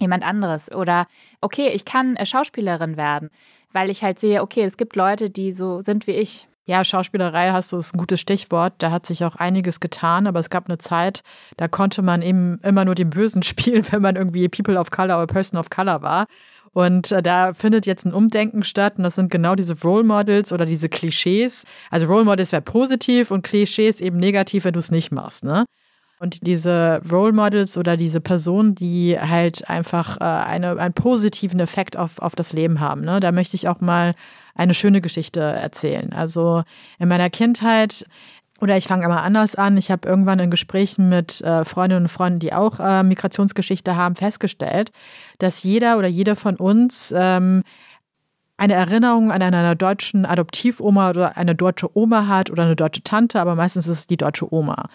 jemand 0.00 0.26
anderes. 0.26 0.72
Oder 0.72 1.06
okay, 1.40 1.68
ich 1.68 1.84
kann 1.84 2.16
äh, 2.16 2.26
Schauspielerin 2.26 2.96
werden 2.96 3.30
weil 3.72 3.90
ich 3.90 4.02
halt 4.02 4.18
sehe, 4.18 4.42
okay, 4.42 4.62
es 4.62 4.76
gibt 4.76 4.96
Leute, 4.96 5.30
die 5.30 5.52
so 5.52 5.82
sind 5.82 6.06
wie 6.06 6.12
ich. 6.12 6.48
Ja, 6.66 6.84
Schauspielerei 6.84 7.50
hast 7.50 7.72
du, 7.72 7.78
ist 7.78 7.94
ein 7.94 7.98
gutes 7.98 8.20
Stichwort. 8.20 8.74
Da 8.78 8.90
hat 8.90 9.06
sich 9.06 9.24
auch 9.24 9.36
einiges 9.36 9.80
getan, 9.80 10.26
aber 10.26 10.38
es 10.38 10.50
gab 10.50 10.68
eine 10.68 10.78
Zeit, 10.78 11.22
da 11.56 11.68
konnte 11.68 12.02
man 12.02 12.22
eben 12.22 12.58
immer 12.62 12.84
nur 12.84 12.94
den 12.94 13.10
Bösen 13.10 13.42
spielen, 13.42 13.84
wenn 13.90 14.02
man 14.02 14.16
irgendwie 14.16 14.48
People 14.48 14.78
of 14.78 14.90
Color 14.90 15.18
oder 15.18 15.26
Person 15.26 15.58
of 15.58 15.70
Color 15.70 16.02
war. 16.02 16.26
Und 16.72 17.10
äh, 17.10 17.22
da 17.22 17.52
findet 17.52 17.86
jetzt 17.86 18.04
ein 18.04 18.14
Umdenken 18.14 18.62
statt 18.62 18.94
und 18.96 19.02
das 19.02 19.16
sind 19.16 19.30
genau 19.32 19.56
diese 19.56 19.80
Role 19.80 20.04
Models 20.04 20.52
oder 20.52 20.66
diese 20.66 20.88
Klischees. 20.88 21.64
Also 21.90 22.06
Role 22.06 22.24
Models 22.24 22.52
wäre 22.52 22.62
positiv 22.62 23.32
und 23.32 23.42
Klischees 23.42 24.00
eben 24.00 24.18
negativ, 24.18 24.64
wenn 24.64 24.74
du 24.74 24.78
es 24.78 24.92
nicht 24.92 25.10
machst. 25.10 25.42
Ne? 25.42 25.64
Und 26.22 26.46
diese 26.46 27.00
Role 27.10 27.32
Models 27.32 27.78
oder 27.78 27.96
diese 27.96 28.20
Personen, 28.20 28.74
die 28.74 29.18
halt 29.18 29.70
einfach 29.70 30.18
äh, 30.20 30.24
eine, 30.24 30.78
einen 30.78 30.92
positiven 30.92 31.60
Effekt 31.60 31.96
auf, 31.96 32.18
auf 32.18 32.36
das 32.36 32.52
Leben 32.52 32.78
haben. 32.78 33.00
Ne? 33.00 33.20
Da 33.20 33.32
möchte 33.32 33.56
ich 33.56 33.68
auch 33.68 33.80
mal 33.80 34.14
eine 34.54 34.74
schöne 34.74 35.00
Geschichte 35.00 35.40
erzählen. 35.40 36.12
Also 36.12 36.62
in 36.98 37.08
meiner 37.08 37.30
Kindheit 37.30 38.04
oder 38.60 38.76
ich 38.76 38.86
fange 38.86 39.06
aber 39.06 39.22
anders 39.22 39.54
an. 39.54 39.78
Ich 39.78 39.90
habe 39.90 40.06
irgendwann 40.06 40.38
in 40.40 40.50
Gesprächen 40.50 41.08
mit 41.08 41.40
äh, 41.40 41.64
Freundinnen 41.64 42.04
und 42.04 42.08
Freunden, 42.08 42.38
die 42.38 42.52
auch 42.52 42.78
äh, 42.78 43.02
Migrationsgeschichte 43.02 43.96
haben, 43.96 44.14
festgestellt, 44.14 44.92
dass 45.38 45.62
jeder 45.62 45.96
oder 45.96 46.08
jede 46.08 46.36
von 46.36 46.56
uns 46.56 47.14
ähm, 47.16 47.62
eine 48.58 48.74
Erinnerung 48.74 49.32
an 49.32 49.40
eine 49.40 49.74
deutschen 49.74 50.26
Adoptivoma 50.26 51.08
oder 51.08 51.38
eine 51.38 51.54
deutsche 51.54 51.96
Oma 51.96 52.26
hat 52.26 52.50
oder 52.50 52.64
eine 52.64 52.76
deutsche 52.76 53.02
Tante, 53.02 53.40
aber 53.40 53.54
meistens 53.54 53.86
ist 53.86 53.98
es 54.00 54.06
die 54.06 54.18
deutsche 54.18 54.52
Oma. 54.52 54.90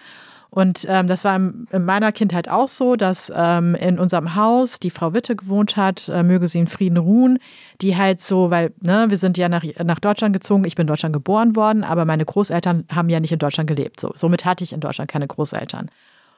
Und 0.55 0.85
ähm, 0.87 1.07
das 1.07 1.25
war 1.25 1.35
in 1.35 1.83
meiner 1.83 2.13
Kindheit 2.13 2.47
auch 2.47 2.69
so, 2.69 2.95
dass 2.95 3.29
ähm, 3.35 3.75
in 3.75 3.99
unserem 3.99 4.35
Haus 4.35 4.79
die 4.79 4.89
Frau 4.89 5.13
Witte 5.13 5.35
gewohnt 5.35 5.75
hat, 5.75 6.07
äh, 6.07 6.23
möge 6.23 6.47
sie 6.47 6.59
in 6.59 6.67
Frieden 6.67 6.95
ruhen, 6.95 7.39
die 7.81 7.97
halt 7.97 8.21
so, 8.21 8.51
weil 8.51 8.71
ne, 8.79 9.07
wir 9.09 9.17
sind 9.17 9.37
ja 9.37 9.49
nach, 9.49 9.65
nach 9.83 9.99
Deutschland 9.99 10.31
gezogen, 10.31 10.63
ich 10.63 10.75
bin 10.75 10.83
in 10.83 10.87
Deutschland 10.87 11.11
geboren 11.11 11.57
worden, 11.57 11.83
aber 11.83 12.05
meine 12.05 12.23
Großeltern 12.23 12.85
haben 12.89 13.09
ja 13.09 13.19
nicht 13.19 13.33
in 13.33 13.39
Deutschland 13.39 13.67
gelebt. 13.67 13.99
So, 13.99 14.13
somit 14.15 14.45
hatte 14.45 14.63
ich 14.63 14.71
in 14.71 14.79
Deutschland 14.79 15.11
keine 15.11 15.27
Großeltern. 15.27 15.91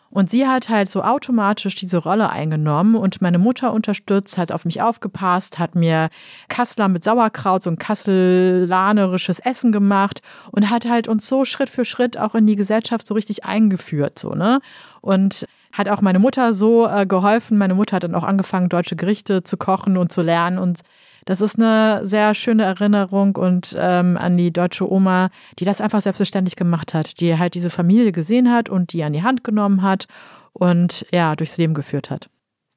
Und 0.09 0.29
sie 0.29 0.47
hat 0.47 0.69
halt 0.69 0.89
so 0.89 1.03
automatisch 1.03 1.75
diese 1.75 1.97
Rolle 1.97 2.29
eingenommen 2.29 2.95
und 2.95 3.21
meine 3.21 3.39
Mutter 3.39 3.73
unterstützt, 3.73 4.37
hat 4.37 4.51
auf 4.51 4.65
mich 4.65 4.81
aufgepasst, 4.81 5.59
hat 5.59 5.75
mir 5.75 6.09
Kassler 6.47 6.87
mit 6.87 7.03
Sauerkraut, 7.03 7.63
so 7.63 7.69
ein 7.69 7.77
kastellanerisches 7.77 9.39
Essen 9.39 9.71
gemacht 9.71 10.21
und 10.51 10.69
hat 10.69 10.89
halt 10.89 11.07
uns 11.07 11.27
so 11.27 11.45
Schritt 11.45 11.69
für 11.69 11.85
Schritt 11.85 12.17
auch 12.17 12.35
in 12.35 12.47
die 12.47 12.55
Gesellschaft 12.55 13.05
so 13.05 13.13
richtig 13.13 13.45
eingeführt, 13.45 14.17
so, 14.17 14.31
ne? 14.33 14.61
Und 15.01 15.45
hat 15.73 15.89
auch 15.89 16.01
meine 16.01 16.19
Mutter 16.19 16.53
so 16.53 16.87
äh, 16.87 17.05
geholfen. 17.05 17.57
Meine 17.57 17.75
Mutter 17.75 17.97
hat 17.97 18.03
dann 18.03 18.15
auch 18.15 18.23
angefangen, 18.23 18.69
deutsche 18.69 18.95
Gerichte 18.95 19.43
zu 19.43 19.57
kochen 19.57 19.97
und 19.97 20.11
zu 20.11 20.21
lernen 20.21 20.57
und 20.57 20.81
das 21.27 21.41
ist 21.41 21.59
eine 21.59 22.07
sehr 22.07 22.33
schöne 22.33 22.63
Erinnerung 22.63 23.35
und 23.35 23.75
ähm, 23.77 24.15
an 24.15 24.37
die 24.37 24.53
deutsche 24.53 24.89
Oma, 24.89 25.29
die 25.59 25.65
das 25.65 25.81
einfach 25.81 25.99
selbstverständlich 25.99 26.55
gemacht 26.55 26.93
hat, 26.93 27.19
die 27.19 27.37
halt 27.37 27.53
diese 27.53 27.69
Familie 27.69 28.13
gesehen 28.13 28.49
hat 28.49 28.69
und 28.69 28.93
die 28.93 29.03
an 29.03 29.11
die 29.11 29.23
Hand 29.23 29.43
genommen 29.43 29.81
hat 29.81 30.07
und 30.53 31.05
ja, 31.11 31.35
durchs 31.35 31.57
Leben 31.57 31.73
geführt 31.73 32.09
hat. 32.09 32.29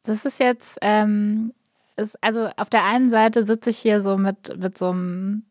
Das 0.03 0.25
ist 0.25 0.41
jetzt, 0.41 0.79
ähm, 0.83 1.53
ist, 1.97 2.21
also 2.25 2.49
auf 2.57 2.69
der 2.69 2.85
einen 2.85 3.09
Seite 3.09 3.45
sitze 3.45 3.71
ich 3.71 3.79
hier 3.79 4.03
so 4.03 4.19
mit, 4.19 4.59
mit 4.59 4.77
so 4.77 4.91
einem 4.91 5.45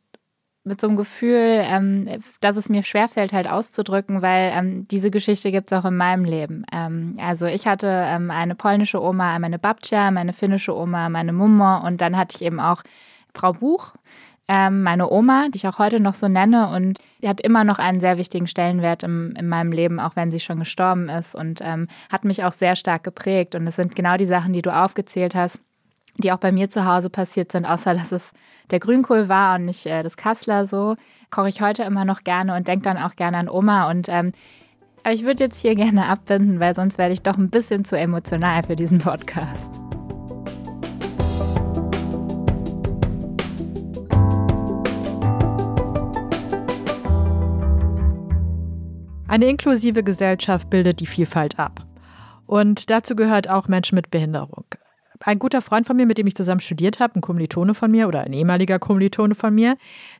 mit 0.69 0.79
so 0.79 0.87
einem 0.87 0.95
Gefühl, 0.95 1.63
ähm, 1.65 2.07
dass 2.39 2.55
es 2.55 2.69
mir 2.69 2.83
schwerfällt, 2.83 3.33
halt 3.33 3.49
auszudrücken, 3.49 4.21
weil 4.21 4.53
ähm, 4.55 4.87
diese 4.87 5.11
Geschichte 5.11 5.51
gibt 5.51 5.71
es 5.71 5.77
auch 5.77 5.85
in 5.85 5.97
meinem 5.97 6.23
Leben. 6.23 6.63
Ähm, 6.71 7.15
also 7.21 7.47
ich 7.47 7.67
hatte 7.67 7.87
ähm, 7.87 8.31
eine 8.31 8.55
polnische 8.55 9.03
Oma, 9.03 9.37
meine 9.39 9.59
Babcia, 9.59 10.11
meine 10.11 10.31
finnische 10.31 10.77
Oma, 10.77 11.09
meine 11.09 11.33
Mumma 11.33 11.79
und 11.79 11.99
dann 11.99 12.15
hatte 12.15 12.37
ich 12.37 12.45
eben 12.45 12.59
auch 12.59 12.83
Frau 13.33 13.53
Buch, 13.53 13.95
ähm, 14.47 14.81
meine 14.83 15.11
Oma, 15.11 15.47
die 15.49 15.57
ich 15.57 15.67
auch 15.67 15.79
heute 15.79 15.99
noch 15.99 16.15
so 16.15 16.27
nenne 16.27 16.69
und 16.69 16.99
die 17.21 17.29
hat 17.29 17.41
immer 17.41 17.63
noch 17.63 17.77
einen 17.77 17.99
sehr 17.99 18.17
wichtigen 18.17 18.47
Stellenwert 18.47 19.03
im, 19.03 19.35
in 19.35 19.47
meinem 19.47 19.71
Leben, 19.71 19.99
auch 19.99 20.15
wenn 20.15 20.31
sie 20.31 20.39
schon 20.39 20.59
gestorben 20.59 21.09
ist 21.09 21.35
und 21.35 21.61
ähm, 21.63 21.87
hat 22.11 22.25
mich 22.25 22.43
auch 22.43 22.53
sehr 22.53 22.75
stark 22.75 23.03
geprägt. 23.03 23.53
Und 23.53 23.67
es 23.67 23.75
sind 23.75 23.95
genau 23.95 24.17
die 24.17 24.25
Sachen, 24.25 24.53
die 24.53 24.63
du 24.63 24.75
aufgezählt 24.75 25.35
hast, 25.35 25.59
die 26.21 26.31
auch 26.31 26.37
bei 26.37 26.51
mir 26.51 26.69
zu 26.69 26.85
Hause 26.85 27.09
passiert 27.09 27.51
sind, 27.51 27.65
außer 27.65 27.93
dass 27.93 28.11
es 28.11 28.31
der 28.71 28.79
Grünkohl 28.79 29.29
war 29.29 29.55
und 29.55 29.65
nicht 29.65 29.85
äh, 29.85 30.03
das 30.03 30.17
Kassler 30.17 30.67
so, 30.67 30.95
koche 31.31 31.49
ich 31.49 31.61
heute 31.61 31.83
immer 31.83 32.05
noch 32.05 32.23
gerne 32.23 32.55
und 32.55 32.67
denke 32.67 32.83
dann 32.83 32.97
auch 32.97 33.15
gerne 33.15 33.37
an 33.37 33.49
Oma 33.49 33.89
und 33.89 34.07
ähm, 34.09 34.31
aber 35.03 35.13
ich 35.13 35.23
würde 35.23 35.45
jetzt 35.45 35.61
hier 35.61 35.75
gerne 35.75 36.07
abbinden, 36.07 36.59
weil 36.59 36.75
sonst 36.75 36.97
werde 36.97 37.13
ich 37.13 37.21
doch 37.21 37.37
ein 37.37 37.49
bisschen 37.49 37.85
zu 37.85 37.97
emotional 37.97 38.63
für 38.63 38.75
diesen 38.75 38.97
Podcast. 38.97 39.81
Eine 49.29 49.45
inklusive 49.45 50.03
Gesellschaft 50.03 50.69
bildet 50.71 50.99
die 50.99 51.05
Vielfalt 51.05 51.59
ab. 51.59 51.85
Und 52.47 52.89
dazu 52.89 53.15
gehört 53.15 53.47
auch 53.47 53.67
Menschen 53.67 53.95
mit 53.95 54.09
Behinderung. 54.09 54.65
Ein 55.25 55.37
guter 55.37 55.61
Freund 55.61 55.85
von 55.85 55.97
mir, 55.97 56.05
mit 56.05 56.17
dem 56.17 56.27
ich 56.27 56.35
zusammen 56.35 56.61
studiert 56.61 57.01
habe, 57.01 57.15
ein 57.15 57.21
Kommilitone 57.21 57.73
von 57.73 57.91
mir 57.91 58.07
oder 58.07 58.21
ein 58.21 58.31
ehemaliger 58.31 58.79
Kommilitone 58.79 59.35
von 59.35 59.53
mir, 59.53 59.75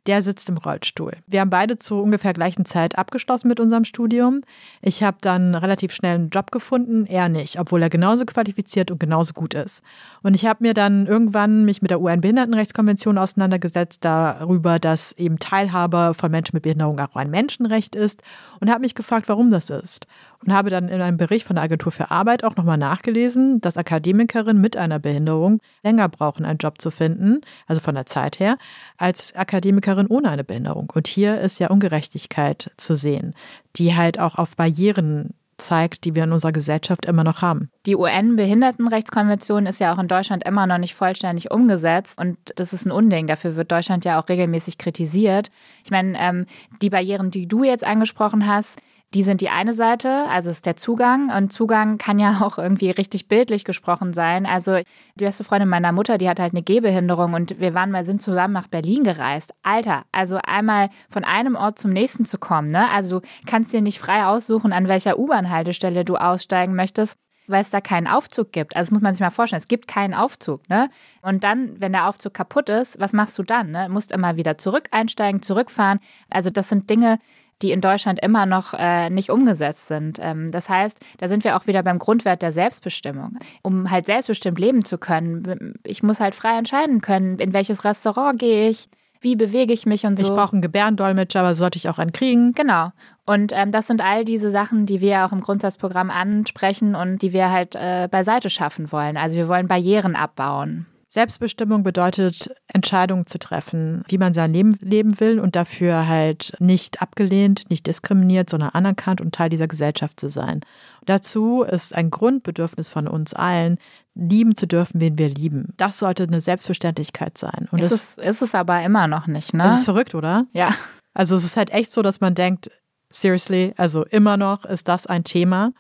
der 0.08 0.22
sitzt 0.22 0.50
im 0.50 0.58
Rollstuhl. 0.58 1.14
Wir 1.26 1.40
haben 1.40 1.50
beide 1.50 1.80
zu 1.80 2.02
ungefähr 2.02 2.34
gleichen 2.34 2.66
Zeit 2.66 2.98
abgeschlossen 2.98 3.48
mit 3.48 3.62
unserem 3.62 3.86
Studium. 3.86 4.42
Ich 4.82 5.02
habe 5.02 5.18
dann 5.22 5.56
relativ 5.56 5.94
schnell 5.94 6.16
einen 6.16 6.30
Job 6.32 6.52
gefunden, 6.52 7.06
er 7.06 7.30
nicht, 7.30 7.58
obwohl 7.58 7.82
er 7.82 7.90
genauso 7.90 8.26
qualifiziert 8.26 8.92
und 8.92 9.00
genauso 9.00 9.32
gut 9.32 9.54
ist. 9.54 9.84
Und 10.22 10.34
ich 10.34 10.46
habe 10.46 10.64
mir 10.64 10.74
dann 10.74 11.08
irgendwann 11.08 11.64
mich 11.64 11.82
mit 11.82 11.92
der 11.92 12.02
UN-Behindertenrechtskonvention 12.02 13.18
auseinandergesetzt 13.18 14.04
darüber, 14.04 14.80
dass 14.80 15.14
eben 15.14 15.40
Teilhabe 15.40 16.12
von 16.14 16.30
Menschen 16.30 16.58
mit 16.58 16.64
Behinderung 16.64 17.00
auch 17.00 17.16
ein 17.16 17.30
Menschenrecht 17.30 17.96
ist 17.96 18.22
und 18.60 18.70
habe 18.70 18.82
mich 18.82 18.96
gefragt, 18.96 19.30
warum 19.30 19.50
das 19.50 19.70
ist 19.70 20.08
und 20.46 20.54
habe 20.54 20.70
dann 20.70 20.88
in 20.88 21.02
einem 21.02 21.18
Bericht 21.18 21.46
von 21.46 21.56
der 21.56 21.64
Agentur 21.64 21.92
für 21.92 22.12
Arbeit 22.12 22.44
auch 22.44 22.56
nochmal 22.56 22.78
nachgelesen, 22.78 23.62
dass 23.62 23.78
Akademikerinnen 23.78 24.62
mit 24.62 24.78
einer 24.78 25.00
Behinderung 25.00 25.62
länger 25.84 26.08
brauchen, 26.10 26.46
einen 26.46 26.60
Job 26.60 26.82
zu 26.82 26.92
finden, 26.92 27.42
also 27.68 27.82
von 27.82 27.96
der 27.96 28.06
Zeit 28.06 28.40
her, 28.40 28.58
als 28.98 29.36
Akademikerinnen 29.36 30.08
ohne 30.08 30.30
eine 30.30 30.44
Behinderung. 30.44 30.92
Und 30.94 31.08
hier 31.08 31.40
ist 31.42 31.60
ja 31.60 31.70
Ungerechtigkeit 31.70 32.72
zu 32.78 32.96
sehen, 32.96 33.34
die 33.76 33.96
halt 33.96 34.20
auch 34.20 34.36
auf 34.36 34.56
Barrieren 34.56 35.34
zeigt, 35.60 36.06
die 36.06 36.16
wir 36.16 36.24
in 36.24 36.32
unserer 36.32 36.52
Gesellschaft 36.52 37.06
immer 37.06 37.24
noch 37.24 37.42
haben. 37.42 37.70
Die 37.86 37.96
UN-Behindertenrechtskonvention 37.96 39.66
ist 39.66 39.80
ja 39.80 39.94
auch 39.94 40.00
in 40.00 40.08
Deutschland 40.08 40.46
immer 40.46 40.66
noch 40.68 40.78
nicht 40.78 40.96
vollständig 40.96 41.52
umgesetzt 41.52 42.18
und 42.18 42.38
das 42.56 42.74
ist 42.74 42.86
ein 42.86 42.92
Unding. 42.92 43.28
Dafür 43.28 43.56
wird 43.56 43.72
Deutschland 43.72 44.06
ja 44.06 44.20
auch 44.20 44.30
regelmäßig 44.30 44.78
kritisiert. 44.78 45.52
Ich 45.84 45.92
meine, 45.92 46.18
ähm, 46.20 46.46
die 46.82 46.90
Barrieren, 46.90 47.30
die 47.30 47.48
du 47.48 47.64
jetzt 47.64 47.84
angesprochen 47.84 48.48
hast, 48.48 48.80
die 49.14 49.24
sind 49.24 49.42
die 49.42 49.50
eine 49.50 49.74
Seite, 49.74 50.26
also 50.30 50.50
ist 50.50 50.66
der 50.66 50.76
Zugang. 50.76 51.36
Und 51.36 51.52
Zugang 51.52 51.98
kann 51.98 52.20
ja 52.20 52.42
auch 52.42 52.58
irgendwie 52.58 52.92
richtig 52.92 53.28
bildlich 53.28 53.66
gesprochen 53.66 54.14
sein. 54.14 54.46
Also 54.46 54.78
die 55.16 55.26
beste 55.26 55.44
Freundin 55.44 55.70
meiner 55.70 55.92
Mutter, 55.92 56.18
die 56.18 56.30
hat 56.30 56.40
halt 56.40 56.54
eine 56.54 56.62
Gehbehinderung 56.62 57.34
und 57.34 57.60
wir 57.60 57.74
waren 57.74 57.92
mal, 57.92 58.06
sind 58.06 58.22
zusammen 58.22 58.54
nach 58.54 58.68
Berlin 58.68 59.04
gereist. 59.04 59.52
Alter, 59.64 60.04
also 60.12 60.40
einmal 60.44 60.90
von 61.10 61.24
einem 61.24 61.56
Ort 61.56 61.80
zum 61.80 61.92
nächsten 61.92 62.26
zu 62.26 62.38
kommen, 62.38 62.70
ne? 62.70 62.92
Also 62.92 63.20
du 63.20 63.28
kannst 63.48 63.74
dir 63.74 63.82
nicht 63.82 64.00
frei 64.00 64.26
aussuchen, 64.26 64.74
an 64.74 64.88
welcher 64.88 65.18
U-Bahn-Haltestelle 65.18 66.06
du 66.06 66.16
aussteigen 66.16 66.76
möchtest 66.76 67.18
weil 67.50 67.64
es 67.64 67.72
da 67.72 67.82
keinen 67.82 68.08
Aufzug 68.08 68.52
gibt. 68.52 68.76
Also 68.76 68.90
das 68.90 68.92
muss 68.92 69.02
man 69.02 69.16
sich 69.16 69.22
mal 69.22 69.32
vorstellen. 69.32 69.60
Es 69.60 69.68
gibt 69.68 69.88
keinen 69.88 70.14
Aufzug, 70.14 70.70
ne? 70.70 70.90
Und 71.22 71.44
dann, 71.44 71.82
wenn 71.82 71.92
der 71.92 72.08
Aufzug 72.08 72.34
kaputt 72.34 72.70
ist, 72.70 73.00
was 73.00 73.12
machst 73.12 73.38
du 73.40 73.44
dann? 73.44 73.72
Ne? 73.72 73.88
Du 73.88 73.92
musst 73.92 74.12
immer 74.12 74.36
wieder 74.36 74.60
zurück 74.60 74.84
einsteigen, 74.92 75.42
zurückfahren. 75.42 76.00
Also 76.30 76.52
das 76.52 76.70
sind 76.70 76.90
Dinge, 76.90 77.18
die 77.62 77.72
in 77.72 77.82
Deutschland 77.82 78.20
immer 78.22 78.46
noch 78.46 78.74
äh, 78.74 79.10
nicht 79.10 79.30
umgesetzt 79.30 79.88
sind. 79.88 80.20
Ähm, 80.22 80.52
das 80.52 80.70
heißt, 80.70 80.98
da 81.18 81.28
sind 81.28 81.44
wir 81.44 81.58
auch 81.58 81.68
wieder 81.68 81.84
beim 81.84 82.00
Grundwert 82.00 82.42
der 82.42 82.52
Selbstbestimmung. 82.52 83.38
Um 83.62 83.92
halt 83.92 84.06
selbstbestimmt 84.06 84.60
leben 84.60 84.86
zu 84.86 84.98
können, 84.98 85.76
ich 85.84 86.04
muss 86.04 86.20
halt 86.20 86.36
frei 86.36 86.58
entscheiden 86.58 87.02
können, 87.02 87.38
in 87.40 87.54
welches 87.54 87.84
Restaurant 87.84 88.40
gehe 88.40 88.70
ich, 88.70 88.90
wie 89.22 89.36
bewege 89.36 89.74
ich 89.74 89.86
mich 89.86 90.06
und 90.06 90.18
so. 90.18 90.24
Ich 90.24 90.30
brauche 90.30 90.54
einen 90.54 90.62
Gebärdendolmetscher, 90.62 91.42
aber 91.42 91.54
sollte 91.54 91.78
ich 91.78 91.90
auch 91.90 92.00
einen 92.00 92.14
kriegen? 92.14 92.54
Genau. 92.54 92.92
Und 93.26 93.52
ähm, 93.54 93.72
das 93.72 93.88
sind 93.88 94.02
all 94.02 94.24
diese 94.24 94.50
Sachen, 94.50 94.86
die 94.86 95.02
wir 95.02 95.26
auch 95.26 95.32
im 95.32 95.42
Grundsatzprogramm 95.42 96.10
ansprechen 96.10 96.96
und 96.96 97.22
die 97.22 97.34
wir 97.34 97.52
halt 97.52 97.76
äh, 97.76 98.08
beiseite 98.10 98.50
schaffen 98.50 98.92
wollen. 98.92 99.18
Also 99.18 99.36
wir 99.36 99.48
wollen 99.50 99.68
Barrieren 99.68 100.16
abbauen. 100.16 100.86
Selbstbestimmung 101.12 101.82
bedeutet, 101.82 102.52
Entscheidungen 102.72 103.26
zu 103.26 103.40
treffen, 103.40 104.04
wie 104.08 104.20
man 104.20 104.36
sein 104.36 104.54
Leben 104.54 104.78
leben 104.80 105.20
will 105.20 105.40
und 105.40 105.56
dafür 105.56 106.08
halt 106.08 106.54
nicht 106.60 107.02
abgelehnt, 107.02 107.64
nicht 107.72 107.88
diskriminiert, 107.88 108.48
sondern 108.48 108.70
anerkannt 108.70 109.20
und 109.20 109.34
Teil 109.34 109.50
dieser 109.50 109.68
Gesellschaft 109.68 110.20
zu 110.20 110.30
sein. 110.30 110.62
dazu 111.08 111.64
ist 111.64 111.96
ein 111.96 112.12
Grundbedürfnis 112.12 112.90
von 112.90 113.08
uns 113.08 113.34
allen, 113.34 113.80
lieben 114.14 114.56
zu 114.56 114.68
dürfen, 114.68 115.02
wen 115.02 115.18
wir 115.18 115.30
lieben. 115.30 115.74
Das 115.78 115.98
sollte 115.98 116.24
eine 116.24 116.42
Selbstverständlichkeit 116.42 117.40
sein. 117.40 117.68
Und 117.72 117.80
ist, 117.80 117.92
es, 117.92 118.14
ist 118.18 118.42
es 118.44 118.54
aber 118.54 118.84
immer 118.84 119.08
noch 119.08 119.26
nicht, 119.26 119.56
ne? 119.56 119.64
Das 119.64 119.80
ist 119.80 119.86
verrückt, 119.86 120.14
oder? 120.14 120.46
Ja. 120.54 120.76
Also 121.16 121.36
es 121.36 121.44
ist 121.44 121.58
halt 121.58 121.72
echt 121.72 121.92
so, 121.92 122.04
dass 122.04 122.22
man 122.22 122.36
denkt, 122.36 122.70
seriously, 123.12 123.74
also 123.78 124.06
immer 124.06 124.38
noch 124.38 124.64
ist 124.66 124.88
das 124.88 125.08
ein 125.08 125.24
Thema. 125.24 125.72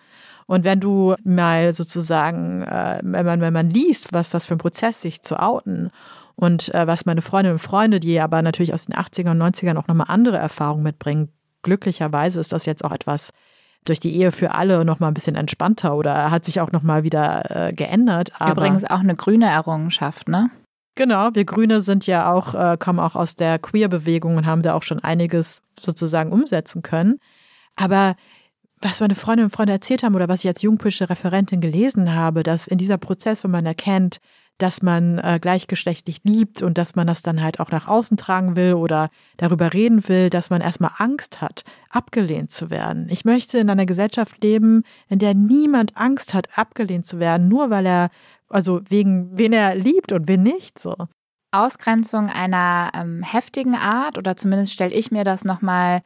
Und 0.49 0.63
wenn 0.63 0.79
du 0.79 1.13
mal 1.23 1.73
sozusagen, 1.73 2.63
äh, 2.63 2.99
wenn, 3.03 3.23
man, 3.23 3.39
wenn 3.39 3.53
man 3.53 3.69
liest, 3.69 4.13
was 4.13 4.31
das 4.31 4.47
für 4.47 4.55
ein 4.55 4.57
Prozess 4.57 4.99
sich 4.99 5.21
zu 5.21 5.39
outen 5.39 5.91
und 6.35 6.73
äh, 6.73 6.87
was 6.87 7.05
meine 7.05 7.21
Freundinnen 7.21 7.53
und 7.53 7.59
Freunde, 7.59 7.99
die 7.99 8.19
aber 8.19 8.41
natürlich 8.41 8.73
aus 8.73 8.87
den 8.87 8.95
80er 8.95 9.29
und 9.29 9.39
90ern 9.39 9.77
auch 9.77 9.87
nochmal 9.87 10.07
andere 10.09 10.37
Erfahrungen 10.37 10.81
mitbringen, 10.81 11.29
glücklicherweise 11.61 12.39
ist 12.39 12.51
das 12.51 12.65
jetzt 12.65 12.83
auch 12.83 12.93
etwas, 12.93 13.29
durch 13.85 13.99
die 13.99 14.15
Ehe 14.15 14.31
für 14.31 14.55
alle 14.55 14.83
noch 14.85 14.99
mal 14.99 15.09
ein 15.09 15.13
bisschen 15.13 15.35
entspannter 15.35 15.95
oder 15.95 16.31
hat 16.31 16.45
sich 16.45 16.59
auch 16.61 16.71
noch 16.71 16.81
mal 16.81 17.03
wieder 17.03 17.67
äh, 17.67 17.71
geändert. 17.71 18.31
Aber 18.39 18.53
Übrigens 18.53 18.85
auch 18.85 19.01
eine 19.01 19.15
grüne 19.15 19.45
Errungenschaft, 19.45 20.29
ne? 20.29 20.49
Genau, 20.95 21.29
wir 21.33 21.45
Grüne 21.45 21.81
sind 21.81 22.07
ja 22.07 22.33
auch, 22.33 22.55
äh, 22.55 22.75
kommen 22.79 22.99
auch 22.99 23.15
aus 23.15 23.35
der 23.35 23.59
Queer-Bewegung 23.59 24.35
und 24.35 24.47
haben 24.47 24.63
da 24.63 24.73
auch 24.73 24.83
schon 24.83 24.99
einiges 24.99 25.61
sozusagen 25.79 26.31
umsetzen 26.31 26.81
können. 26.81 27.19
Aber 27.75 28.15
was 28.81 28.99
meine 29.01 29.15
Freundinnen 29.15 29.45
und 29.47 29.55
Freunde 29.55 29.73
erzählt 29.73 30.03
haben 30.03 30.15
oder 30.15 30.29
was 30.29 30.43
ich 30.43 30.47
als 30.47 30.61
jungpolitische 30.61 31.09
Referentin 31.09 31.61
gelesen 31.61 32.13
habe, 32.13 32.43
dass 32.43 32.67
in 32.67 32.77
dieser 32.77 32.97
Prozess, 32.97 33.43
wenn 33.43 33.51
man 33.51 33.65
erkennt, 33.65 34.19
dass 34.59 34.81
man 34.81 35.19
äh, 35.19 35.39
gleichgeschlechtlich 35.41 36.19
liebt 36.23 36.61
und 36.61 36.77
dass 36.77 36.95
man 36.95 37.07
das 37.07 37.23
dann 37.23 37.41
halt 37.41 37.59
auch 37.59 37.71
nach 37.71 37.87
außen 37.87 38.17
tragen 38.17 38.55
will 38.55 38.73
oder 38.73 39.09
darüber 39.37 39.73
reden 39.73 40.07
will, 40.07 40.29
dass 40.29 40.49
man 40.49 40.61
erstmal 40.61 40.91
Angst 40.97 41.41
hat, 41.41 41.63
abgelehnt 41.89 42.51
zu 42.51 42.69
werden. 42.69 43.07
Ich 43.09 43.23
möchte 43.23 43.57
in 43.57 43.69
einer 43.69 43.85
Gesellschaft 43.85 44.43
leben, 44.43 44.83
in 45.07 45.19
der 45.19 45.33
niemand 45.33 45.95
Angst 45.95 46.33
hat, 46.33 46.57
abgelehnt 46.57 47.05
zu 47.05 47.19
werden, 47.19 47.47
nur 47.47 47.69
weil 47.69 47.85
er, 47.85 48.09
also 48.49 48.81
wegen 48.89 49.37
wen 49.37 49.53
er 49.53 49.75
liebt 49.75 50.11
und 50.11 50.27
wen 50.27 50.43
nicht 50.43 50.77
so. 50.77 50.95
Ausgrenzung 51.51 52.29
einer 52.29 52.91
ähm, 52.93 53.23
heftigen 53.23 53.75
Art 53.75 54.17
oder 54.17 54.37
zumindest 54.37 54.73
stelle 54.73 54.93
ich 54.93 55.09
mir 55.09 55.23
das 55.23 55.45
nochmal 55.45 56.01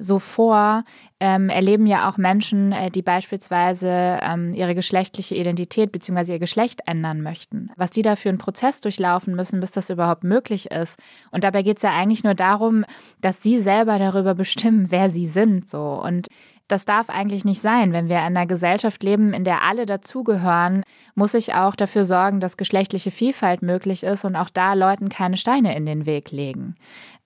so 0.00 0.18
vor, 0.18 0.84
ähm, 1.20 1.48
erleben 1.48 1.86
ja 1.86 2.08
auch 2.08 2.16
Menschen, 2.16 2.72
äh, 2.72 2.90
die 2.90 3.02
beispielsweise 3.02 4.18
ähm, 4.22 4.54
ihre 4.54 4.74
geschlechtliche 4.74 5.34
Identität 5.34 5.92
bzw. 5.92 6.32
ihr 6.32 6.38
Geschlecht 6.38 6.80
ändern 6.86 7.22
möchten. 7.22 7.70
Was 7.76 7.90
die 7.90 8.02
da 8.02 8.16
für 8.16 8.28
einen 8.28 8.38
Prozess 8.38 8.80
durchlaufen 8.80 9.34
müssen, 9.34 9.60
bis 9.60 9.70
das 9.70 9.90
überhaupt 9.90 10.24
möglich 10.24 10.70
ist. 10.70 10.98
Und 11.30 11.44
dabei 11.44 11.62
geht 11.62 11.78
es 11.78 11.82
ja 11.82 11.90
eigentlich 11.94 12.24
nur 12.24 12.34
darum, 12.34 12.84
dass 13.20 13.42
sie 13.42 13.60
selber 13.60 13.98
darüber 13.98 14.34
bestimmen, 14.34 14.86
wer 14.90 15.10
sie 15.10 15.26
sind. 15.26 15.70
So. 15.70 16.02
Und 16.02 16.28
das 16.68 16.86
darf 16.86 17.10
eigentlich 17.10 17.44
nicht 17.44 17.60
sein. 17.60 17.92
Wenn 17.92 18.08
wir 18.08 18.16
in 18.16 18.22
einer 18.22 18.46
Gesellschaft 18.46 19.02
leben, 19.02 19.34
in 19.34 19.44
der 19.44 19.62
alle 19.62 19.84
dazugehören, 19.84 20.82
muss 21.14 21.34
ich 21.34 21.54
auch 21.54 21.76
dafür 21.76 22.04
sorgen, 22.04 22.40
dass 22.40 22.56
geschlechtliche 22.56 23.10
Vielfalt 23.10 23.60
möglich 23.60 24.02
ist 24.02 24.24
und 24.24 24.34
auch 24.34 24.48
da 24.48 24.72
Leuten 24.72 25.10
keine 25.10 25.36
Steine 25.36 25.76
in 25.76 25.84
den 25.84 26.06
Weg 26.06 26.30
legen. 26.30 26.76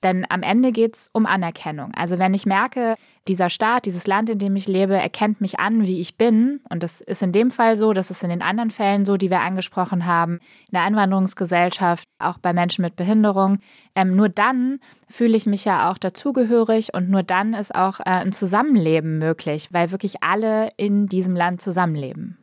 Denn 0.03 0.25
am 0.29 0.43
Ende 0.43 0.71
geht 0.71 0.95
es 0.95 1.11
um 1.13 1.27
Anerkennung. 1.27 1.93
Also 1.95 2.19
wenn 2.19 2.33
ich 2.33 2.47
merke, 2.47 2.95
dieser 3.27 3.51
Staat, 3.51 3.87
dieses 3.87 4.07
Land, 4.07 4.31
in 4.31 4.39
dem 4.39 4.55
ich 4.55 4.69
lebe, 4.69 4.95
erkennt 4.95 5.41
mich 5.41 5.59
an, 5.59 5.85
wie 5.87 6.01
ich 6.01 6.17
bin, 6.17 6.61
und 6.71 6.83
das 6.83 7.01
ist 7.01 7.23
in 7.23 7.33
dem 7.33 7.51
Fall 7.51 7.77
so, 7.77 7.93
das 7.93 8.11
ist 8.11 8.23
in 8.23 8.31
den 8.31 8.43
anderen 8.43 8.71
Fällen 8.71 9.05
so, 9.05 9.17
die 9.17 9.31
wir 9.31 9.41
angesprochen 9.41 10.07
haben, 10.07 10.35
in 10.35 10.75
der 10.75 10.83
Einwanderungsgesellschaft, 10.83 12.09
auch 12.21 12.39
bei 12.39 12.53
Menschen 12.53 12.83
mit 12.83 12.95
Behinderung, 12.95 13.59
ähm, 13.97 14.15
nur 14.15 14.29
dann 14.29 14.79
fühle 15.09 15.37
ich 15.37 15.47
mich 15.47 15.65
ja 15.65 15.91
auch 15.91 15.99
dazugehörig 15.99 16.95
und 16.95 17.11
nur 17.11 17.25
dann 17.25 17.55
ist 17.55 17.75
auch 17.75 18.01
äh, 18.01 18.05
ein 18.05 18.33
Zusammenleben 18.33 19.19
möglich, 19.19 19.69
weil 19.73 19.91
wirklich 19.91 20.23
alle 20.23 20.71
in 20.77 21.07
diesem 21.09 21.35
Land 21.35 21.61
zusammenleben. 21.61 22.39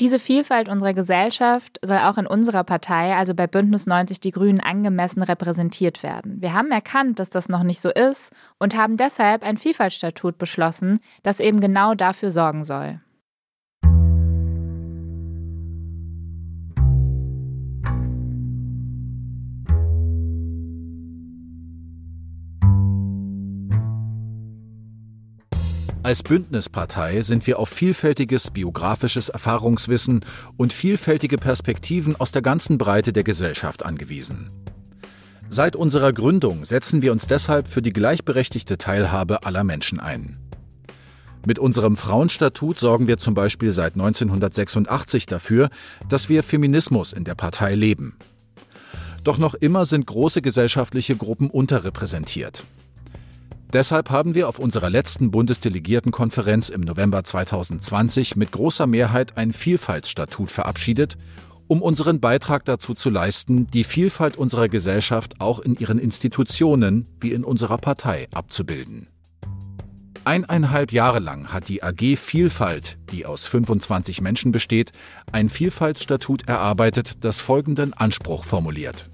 Diese 0.00 0.18
Vielfalt 0.18 0.68
unserer 0.68 0.94
Gesellschaft 0.94 1.78
soll 1.82 1.98
auch 1.98 2.16
in 2.16 2.26
unserer 2.26 2.64
Partei, 2.64 3.14
also 3.14 3.34
bei 3.34 3.46
Bündnis 3.46 3.86
90 3.86 4.20
Die 4.20 4.30
Grünen, 4.30 4.60
angemessen 4.60 5.22
repräsentiert 5.22 6.02
werden. 6.02 6.40
Wir 6.40 6.54
haben 6.54 6.70
erkannt, 6.70 7.18
dass 7.18 7.30
das 7.30 7.48
noch 7.48 7.62
nicht 7.62 7.80
so 7.80 7.90
ist 7.90 8.32
und 8.58 8.74
haben 8.74 8.96
deshalb 8.96 9.44
ein 9.44 9.58
Vielfaltstatut 9.58 10.38
beschlossen, 10.38 11.00
das 11.22 11.40
eben 11.40 11.60
genau 11.60 11.94
dafür 11.94 12.30
sorgen 12.30 12.64
soll. 12.64 13.00
Als 26.12 26.22
Bündnispartei 26.22 27.22
sind 27.22 27.46
wir 27.46 27.58
auf 27.58 27.70
vielfältiges 27.70 28.50
biografisches 28.50 29.30
Erfahrungswissen 29.30 30.26
und 30.58 30.74
vielfältige 30.74 31.38
Perspektiven 31.38 32.20
aus 32.20 32.32
der 32.32 32.42
ganzen 32.42 32.76
Breite 32.76 33.14
der 33.14 33.24
Gesellschaft 33.24 33.82
angewiesen. 33.82 34.50
Seit 35.48 35.74
unserer 35.74 36.12
Gründung 36.12 36.66
setzen 36.66 37.00
wir 37.00 37.12
uns 37.12 37.26
deshalb 37.26 37.66
für 37.66 37.80
die 37.80 37.94
gleichberechtigte 37.94 38.76
Teilhabe 38.76 39.46
aller 39.46 39.64
Menschen 39.64 40.00
ein. 40.00 40.36
Mit 41.46 41.58
unserem 41.58 41.96
Frauenstatut 41.96 42.78
sorgen 42.78 43.06
wir 43.06 43.16
zum 43.16 43.32
Beispiel 43.32 43.70
seit 43.70 43.94
1986 43.94 45.24
dafür, 45.24 45.70
dass 46.10 46.28
wir 46.28 46.42
Feminismus 46.42 47.14
in 47.14 47.24
der 47.24 47.36
Partei 47.36 47.74
leben. 47.74 48.18
Doch 49.24 49.38
noch 49.38 49.54
immer 49.54 49.86
sind 49.86 50.06
große 50.06 50.42
gesellschaftliche 50.42 51.16
Gruppen 51.16 51.48
unterrepräsentiert. 51.48 52.64
Deshalb 53.72 54.10
haben 54.10 54.34
wir 54.34 54.50
auf 54.50 54.58
unserer 54.58 54.90
letzten 54.90 55.30
Bundesdelegiertenkonferenz 55.30 56.68
im 56.68 56.82
November 56.82 57.24
2020 57.24 58.36
mit 58.36 58.52
großer 58.52 58.86
Mehrheit 58.86 59.38
ein 59.38 59.52
Vielfaltsstatut 59.52 60.50
verabschiedet, 60.50 61.16
um 61.68 61.80
unseren 61.80 62.20
Beitrag 62.20 62.66
dazu 62.66 62.92
zu 62.92 63.08
leisten, 63.08 63.66
die 63.68 63.84
Vielfalt 63.84 64.36
unserer 64.36 64.68
Gesellschaft 64.68 65.40
auch 65.40 65.58
in 65.58 65.74
ihren 65.74 65.98
Institutionen 65.98 67.08
wie 67.18 67.32
in 67.32 67.44
unserer 67.44 67.78
Partei 67.78 68.28
abzubilden. 68.34 69.08
Eineinhalb 70.24 70.92
Jahre 70.92 71.18
lang 71.18 71.50
hat 71.50 71.68
die 71.68 71.82
AG 71.82 72.16
Vielfalt, 72.16 72.98
die 73.10 73.24
aus 73.24 73.46
25 73.46 74.20
Menschen 74.20 74.52
besteht, 74.52 74.92
ein 75.32 75.48
Vielfaltsstatut 75.48 76.46
erarbeitet, 76.46 77.24
das 77.24 77.40
folgenden 77.40 77.94
Anspruch 77.94 78.44
formuliert. 78.44 79.08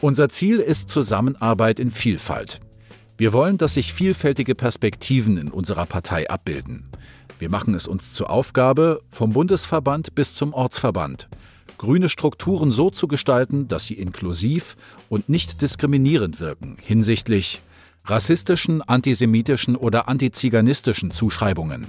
Unser 0.00 0.28
Ziel 0.30 0.58
ist 0.58 0.90
Zusammenarbeit 0.90 1.78
in 1.78 1.92
Vielfalt. 1.92 2.60
Wir 3.20 3.34
wollen, 3.34 3.58
dass 3.58 3.74
sich 3.74 3.92
vielfältige 3.92 4.54
Perspektiven 4.54 5.36
in 5.36 5.50
unserer 5.50 5.84
Partei 5.84 6.30
abbilden. 6.30 6.88
Wir 7.38 7.50
machen 7.50 7.74
es 7.74 7.86
uns 7.86 8.14
zur 8.14 8.30
Aufgabe, 8.30 9.02
vom 9.10 9.34
Bundesverband 9.34 10.14
bis 10.14 10.34
zum 10.34 10.54
Ortsverband, 10.54 11.28
grüne 11.76 12.08
Strukturen 12.08 12.72
so 12.72 12.88
zu 12.88 13.08
gestalten, 13.08 13.68
dass 13.68 13.84
sie 13.84 13.92
inklusiv 13.92 14.74
und 15.10 15.28
nicht 15.28 15.60
diskriminierend 15.60 16.40
wirken 16.40 16.78
hinsichtlich 16.80 17.60
rassistischen, 18.06 18.80
antisemitischen 18.80 19.76
oder 19.76 20.08
antiziganistischen 20.08 21.10
Zuschreibungen, 21.10 21.88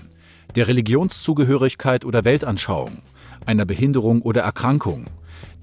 der 0.55 0.67
Religionszugehörigkeit 0.67 2.03
oder 2.03 2.25
Weltanschauung, 2.25 2.97
einer 3.45 3.63
Behinderung 3.63 4.21
oder 4.21 4.41
Erkrankung, 4.41 5.05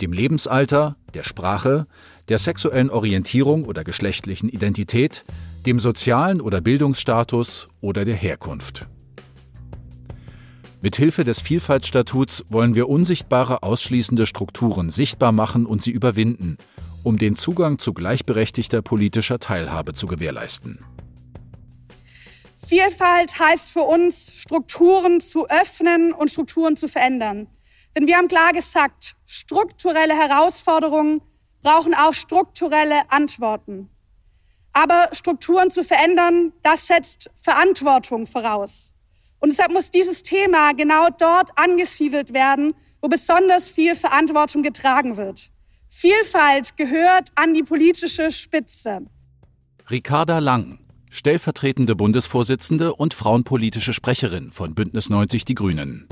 dem 0.00 0.14
Lebensalter, 0.14 0.96
der 1.12 1.24
Sprache, 1.24 1.86
der 2.30 2.38
sexuellen 2.38 2.88
Orientierung 2.88 3.66
oder 3.66 3.84
geschlechtlichen 3.84 4.48
Identität, 4.48 5.26
dem 5.66 5.78
sozialen 5.78 6.40
oder 6.40 6.60
Bildungsstatus 6.60 7.68
oder 7.80 8.04
der 8.04 8.16
Herkunft. 8.16 8.86
Mithilfe 10.80 11.24
des 11.24 11.40
Vielfaltsstatuts 11.40 12.44
wollen 12.48 12.76
wir 12.76 12.88
unsichtbare 12.88 13.62
ausschließende 13.64 14.26
Strukturen 14.26 14.90
sichtbar 14.90 15.32
machen 15.32 15.66
und 15.66 15.82
sie 15.82 15.90
überwinden, 15.90 16.56
um 17.02 17.18
den 17.18 17.36
Zugang 17.36 17.78
zu 17.78 17.92
gleichberechtigter 17.92 18.80
politischer 18.82 19.40
Teilhabe 19.40 19.94
zu 19.94 20.06
gewährleisten. 20.06 20.84
Vielfalt 22.64 23.38
heißt 23.38 23.70
für 23.70 23.80
uns, 23.80 24.42
Strukturen 24.42 25.20
zu 25.20 25.48
öffnen 25.48 26.12
und 26.12 26.30
Strukturen 26.30 26.76
zu 26.76 26.86
verändern. 26.86 27.48
Denn 27.96 28.06
wir 28.06 28.16
haben 28.16 28.28
klar 28.28 28.52
gesagt, 28.52 29.16
strukturelle 29.26 30.14
Herausforderungen 30.14 31.22
brauchen 31.62 31.94
auch 31.94 32.14
strukturelle 32.14 33.10
Antworten. 33.10 33.88
Aber 34.78 35.08
Strukturen 35.10 35.72
zu 35.72 35.82
verändern, 35.82 36.52
das 36.62 36.86
setzt 36.86 37.30
Verantwortung 37.42 38.28
voraus. 38.28 38.94
Und 39.40 39.50
deshalb 39.50 39.72
muss 39.72 39.90
dieses 39.90 40.22
Thema 40.22 40.72
genau 40.72 41.08
dort 41.18 41.50
angesiedelt 41.56 42.32
werden, 42.32 42.74
wo 43.02 43.08
besonders 43.08 43.68
viel 43.68 43.96
Verantwortung 43.96 44.62
getragen 44.62 45.16
wird. 45.16 45.50
Vielfalt 45.88 46.76
gehört 46.76 47.30
an 47.34 47.54
die 47.54 47.64
politische 47.64 48.30
Spitze. 48.30 49.00
Ricarda 49.90 50.38
Lang, 50.38 50.78
stellvertretende 51.10 51.96
Bundesvorsitzende 51.96 52.94
und 52.94 53.14
frauenpolitische 53.14 53.92
Sprecherin 53.92 54.52
von 54.52 54.76
Bündnis 54.76 55.10
90 55.10 55.44
Die 55.44 55.56
Grünen. 55.56 56.08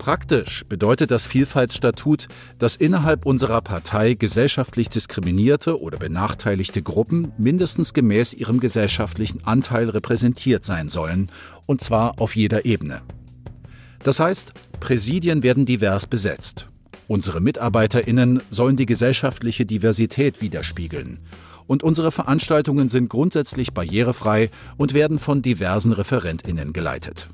Praktisch 0.00 0.64
bedeutet 0.66 1.10
das 1.10 1.26
Vielfaltsstatut, 1.26 2.28
dass 2.58 2.74
innerhalb 2.74 3.26
unserer 3.26 3.60
Partei 3.60 4.14
gesellschaftlich 4.14 4.88
diskriminierte 4.88 5.78
oder 5.78 5.98
benachteiligte 5.98 6.80
Gruppen 6.80 7.32
mindestens 7.36 7.92
gemäß 7.92 8.32
ihrem 8.32 8.60
gesellschaftlichen 8.60 9.44
Anteil 9.44 9.90
repräsentiert 9.90 10.64
sein 10.64 10.88
sollen, 10.88 11.30
und 11.66 11.82
zwar 11.82 12.18
auf 12.18 12.34
jeder 12.34 12.64
Ebene. 12.64 13.02
Das 14.02 14.20
heißt, 14.20 14.54
Präsidien 14.80 15.42
werden 15.42 15.66
divers 15.66 16.06
besetzt. 16.06 16.70
Unsere 17.06 17.42
Mitarbeiterinnen 17.42 18.40
sollen 18.48 18.76
die 18.76 18.86
gesellschaftliche 18.86 19.66
Diversität 19.66 20.40
widerspiegeln. 20.40 21.18
Und 21.66 21.82
unsere 21.82 22.10
Veranstaltungen 22.10 22.88
sind 22.88 23.10
grundsätzlich 23.10 23.74
barrierefrei 23.74 24.48
und 24.78 24.94
werden 24.94 25.18
von 25.18 25.42
diversen 25.42 25.92
Referentinnen 25.92 26.72
geleitet. 26.72 27.28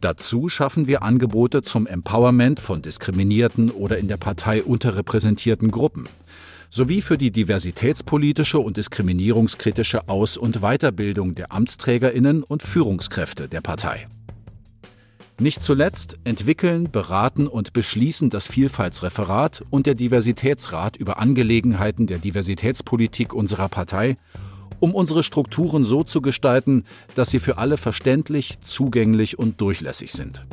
Dazu 0.00 0.48
schaffen 0.48 0.86
wir 0.86 1.02
Angebote 1.02 1.62
zum 1.62 1.86
Empowerment 1.86 2.60
von 2.60 2.82
diskriminierten 2.82 3.70
oder 3.70 3.98
in 3.98 4.08
der 4.08 4.18
Partei 4.18 4.62
unterrepräsentierten 4.62 5.70
Gruppen 5.70 6.08
sowie 6.68 7.00
für 7.00 7.16
die 7.16 7.30
diversitätspolitische 7.30 8.58
und 8.58 8.76
diskriminierungskritische 8.76 10.08
Aus- 10.08 10.36
und 10.36 10.60
Weiterbildung 10.60 11.34
der 11.34 11.52
Amtsträgerinnen 11.52 12.42
und 12.42 12.62
Führungskräfte 12.62 13.48
der 13.48 13.60
Partei. 13.60 14.06
Nicht 15.38 15.62
zuletzt 15.62 16.16
entwickeln, 16.24 16.90
beraten 16.90 17.46
und 17.46 17.74
beschließen 17.74 18.30
das 18.30 18.46
Vielfaltsreferat 18.46 19.62
und 19.68 19.86
der 19.86 19.94
Diversitätsrat 19.94 20.96
über 20.96 21.18
Angelegenheiten 21.18 22.06
der 22.06 22.18
Diversitätspolitik 22.18 23.34
unserer 23.34 23.68
Partei 23.68 24.16
um 24.80 24.94
unsere 24.94 25.22
Strukturen 25.22 25.84
so 25.84 26.04
zu 26.04 26.20
gestalten, 26.20 26.84
dass 27.14 27.30
sie 27.30 27.40
für 27.40 27.58
alle 27.58 27.76
verständlich, 27.76 28.60
zugänglich 28.62 29.38
und 29.38 29.60
durchlässig 29.60 30.12
sind. 30.12 30.44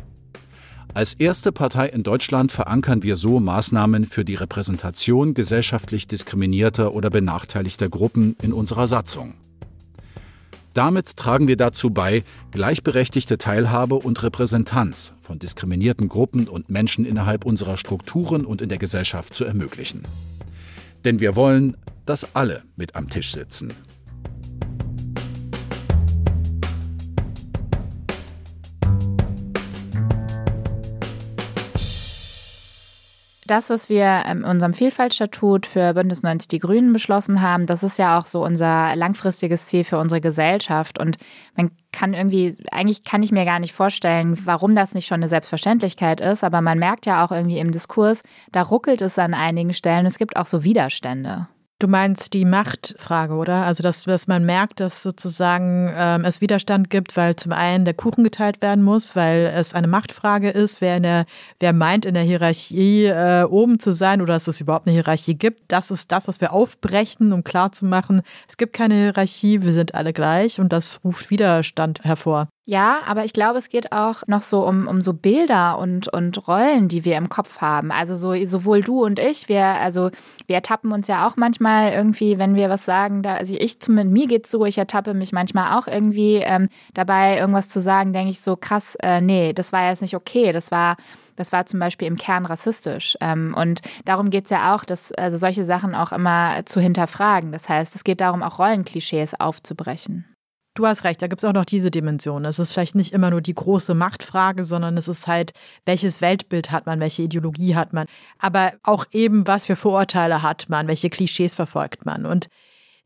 Als 0.94 1.16
erste 1.16 1.52
Partei 1.52 1.88
in 1.88 2.04
Deutschland 2.04 2.52
verankern 2.52 3.02
wir 3.02 3.16
so 3.16 3.40
Maßnahmen 3.40 4.06
für 4.06 4.24
die 4.24 4.36
Repräsentation 4.36 5.34
gesellschaftlich 5.34 6.08
diskriminierter 6.08 6.94
oder 6.94 7.10
benachteiligter 7.10 7.90
Gruppen 7.90 8.36
in 8.44 8.54
unserer 8.54 8.86
Satzung. 8.86 9.34
Damit 10.76 11.18
tragen 11.18 11.48
wir 11.48 11.58
dazu 11.58 11.90
bei, 11.90 12.24
gleichberechtigte 12.52 13.38
Teilhabe 13.38 13.96
und 13.96 14.22
Repräsentanz 14.22 15.14
von 15.22 15.40
diskriminierten 15.40 16.10
Gruppen 16.10 16.48
und 16.48 16.70
Menschen 16.70 17.06
innerhalb 17.06 17.46
unserer 17.46 17.78
Strukturen 17.78 18.46
und 18.46 18.62
in 18.62 18.70
der 18.70 18.80
Gesellschaft 18.80 19.34
zu 19.34 19.46
ermöglichen. 19.46 20.04
Denn 21.06 21.20
wir 21.20 21.36
wollen, 21.36 21.76
dass 22.06 22.36
alle 22.36 22.64
mit 22.76 22.96
am 22.96 23.10
Tisch 23.10 23.32
sitzen. 23.32 23.74
Das, 33.48 33.70
was 33.70 33.90
wir 33.90 34.24
in 34.30 34.44
unserem 34.44 34.74
Vielfaltstatut 34.74 35.66
für 35.66 35.94
Bündnis 35.94 36.24
90 36.24 36.48
Die 36.48 36.60
Grünen 36.60 36.94
beschlossen 36.94 37.42
haben, 37.42 37.66
das 37.66 37.84
ist 37.84 37.98
ja 37.98 38.18
auch 38.18 38.26
so 38.26 38.44
unser 38.44 38.96
langfristiges 38.96 39.68
Ziel 39.68 39.84
für 39.84 39.98
unsere 39.98 40.22
Gesellschaft. 40.22 41.00
Und 41.00 41.18
man 41.56 41.72
kann 41.92 42.14
irgendwie, 42.14 42.58
eigentlich 42.72 43.04
kann 43.04 43.24
ich 43.24 43.32
mir 43.32 43.46
gar 43.46 43.60
nicht 43.60 43.74
vorstellen, 43.74 44.38
warum 44.46 44.76
das 44.76 44.94
nicht 44.94 45.08
schon 45.08 45.16
eine 45.16 45.30
Selbstverständlichkeit 45.30 46.22
ist, 46.22 46.44
aber 46.44 46.62
man 46.62 46.80
merkt 46.80 47.06
ja 47.06 47.24
auch 47.24 47.32
irgendwie 47.32 47.60
im 47.60 47.72
Diskurs, 47.72 48.24
da 48.52 48.62
ruckelt 48.62 49.02
es 49.02 49.20
an 49.20 49.34
einigen 49.34 49.74
Stellen. 49.74 50.06
Es 50.06 50.18
gibt 50.18 50.36
auch 50.36 50.48
so 50.48 50.64
Widerstände. 50.64 51.48
Du 51.84 51.90
meinst 51.90 52.32
die 52.32 52.46
Machtfrage, 52.46 53.34
oder? 53.34 53.66
Also, 53.66 53.84
dass, 53.84 54.04
dass 54.04 54.26
man 54.26 54.46
merkt, 54.46 54.80
dass 54.80 55.04
sozusagen 55.04 55.92
ähm, 55.94 56.24
es 56.24 56.40
Widerstand 56.40 56.90
gibt, 56.90 57.18
weil 57.18 57.36
zum 57.36 57.52
einen 57.52 57.84
der 57.84 57.94
Kuchen 57.94 58.24
geteilt 58.24 58.62
werden 58.62 58.86
muss, 58.86 59.18
weil 59.18 59.52
es 59.54 59.74
eine 59.74 59.88
Machtfrage 59.88 60.50
ist, 60.50 60.80
wer, 60.80 60.96
in 60.96 61.04
der, 61.04 61.26
wer 61.60 61.74
meint, 61.74 62.06
in 62.06 62.14
der 62.14 62.24
Hierarchie 62.24 63.08
äh, 63.08 63.44
oben 63.44 63.80
zu 63.80 63.92
sein 63.92 64.22
oder 64.22 64.32
dass 64.32 64.48
es 64.48 64.62
überhaupt 64.62 64.88
eine 64.88 64.94
Hierarchie 64.94 65.36
gibt. 65.36 65.64
Das 65.68 65.92
ist 65.92 66.10
das, 66.14 66.26
was 66.26 66.40
wir 66.40 66.54
aufbrechen, 66.54 67.34
um 67.34 67.44
klarzumachen, 67.44 68.22
es 68.48 68.56
gibt 68.56 68.72
keine 68.72 68.94
Hierarchie, 68.94 69.62
wir 69.64 69.74
sind 69.74 69.94
alle 69.94 70.14
gleich 70.14 70.62
und 70.62 70.72
das 70.72 71.02
ruft 71.04 71.32
Widerstand 71.32 72.06
hervor. 72.06 72.48
Ja, 72.66 73.02
aber 73.06 73.26
ich 73.26 73.34
glaube, 73.34 73.58
es 73.58 73.68
geht 73.68 73.92
auch 73.92 74.24
noch 74.26 74.42
so 74.42 74.66
um, 74.66 74.88
um 74.88 75.02
so 75.02 75.12
Bilder 75.12 75.78
und, 75.78 76.08
und 76.08 76.48
Rollen, 76.48 76.88
die 76.88 77.04
wir 77.04 77.18
im 77.18 77.28
Kopf 77.28 77.60
haben. 77.60 77.92
Also 77.92 78.16
so 78.16 78.34
sowohl 78.46 78.80
du 78.80 79.04
und 79.04 79.20
ich, 79.20 79.50
wir, 79.50 79.66
also 79.66 80.12
wir 80.48 80.56
ertappen 80.56 80.94
uns 80.94 81.08
ja 81.08 81.28
auch 81.28 81.36
manchmal 81.36 81.92
irgendwie, 81.92 82.40
wenn 82.40 82.56
wir 82.56 82.70
was 82.70 82.86
sagen, 82.86 83.22
da, 83.22 83.36
also 83.36 83.54
ich 83.60 83.82
zumindest 83.82 84.14
mir 84.14 84.28
geht's 84.28 84.50
so, 84.50 84.66
ich 84.66 84.78
ertappe 84.78 85.14
mich 85.14 85.34
manchmal 85.34 85.78
auch 85.78 85.88
irgendwie 85.88 86.36
ähm, 86.36 86.70
dabei, 86.94 87.38
irgendwas 87.38 87.68
zu 87.68 87.82
sagen, 87.82 88.14
denke 88.14 88.32
ich 88.32 88.40
so, 88.40 88.56
krass, 88.56 88.96
äh, 89.02 89.20
nee, 89.20 89.52
das 89.52 89.74
war 89.74 89.90
jetzt 89.90 90.02
nicht 90.02 90.16
okay. 90.16 90.54
Das 90.54 90.72
war, 90.72 90.96
das 91.36 91.52
war 91.52 91.66
zum 91.66 91.82
Beispiel 91.82 92.08
im 92.08 92.16
Kern 92.16 92.46
rassistisch. 92.46 93.18
Ähm, 93.20 93.54
und 93.58 93.82
darum 94.06 94.30
geht's 94.30 94.52
ja 94.52 94.74
auch, 94.74 94.86
dass 94.86 95.12
also 95.12 95.36
solche 95.36 95.66
Sachen 95.66 95.96
auch 95.96 96.14
immer 96.14 96.66
zu 96.66 96.80
hinterfragen. 96.80 97.52
Das 97.52 97.68
heißt, 97.68 97.94
es 97.94 98.06
geht 98.06 98.22
darum, 98.22 98.42
auch 98.42 98.58
Rollenklischees 98.58 99.38
aufzubrechen. 99.38 100.33
Du 100.76 100.88
hast 100.88 101.04
recht, 101.04 101.22
da 101.22 101.28
gibt 101.28 101.44
es 101.44 101.48
auch 101.48 101.54
noch 101.54 101.66
diese 101.66 101.92
Dimension. 101.92 102.46
Es 102.46 102.58
ist 102.58 102.72
vielleicht 102.72 102.96
nicht 102.96 103.14
immer 103.14 103.30
nur 103.30 103.42
die 103.42 103.54
große 103.54 103.94
Machtfrage, 103.94 104.64
sondern 104.64 104.98
es 104.98 105.08
ist 105.08 105.28
halt, 105.28 105.54
welches 105.86 106.20
Weltbild 106.20 106.72
hat 106.72 106.88
man, 106.88 107.00
welche 107.00 107.22
Ideologie 107.22 107.76
hat 107.76 107.94
man, 107.94 108.08
aber 108.40 108.74
auch 108.82 109.06
eben, 109.12 109.46
was 109.46 109.68
für 109.68 109.76
Vorurteile 109.76 110.42
hat 110.42 110.70
man, 110.70 110.88
welche 110.88 111.12
Klischees 111.12 111.54
verfolgt 111.54 112.06
man. 112.06 112.26
Und 112.26 112.48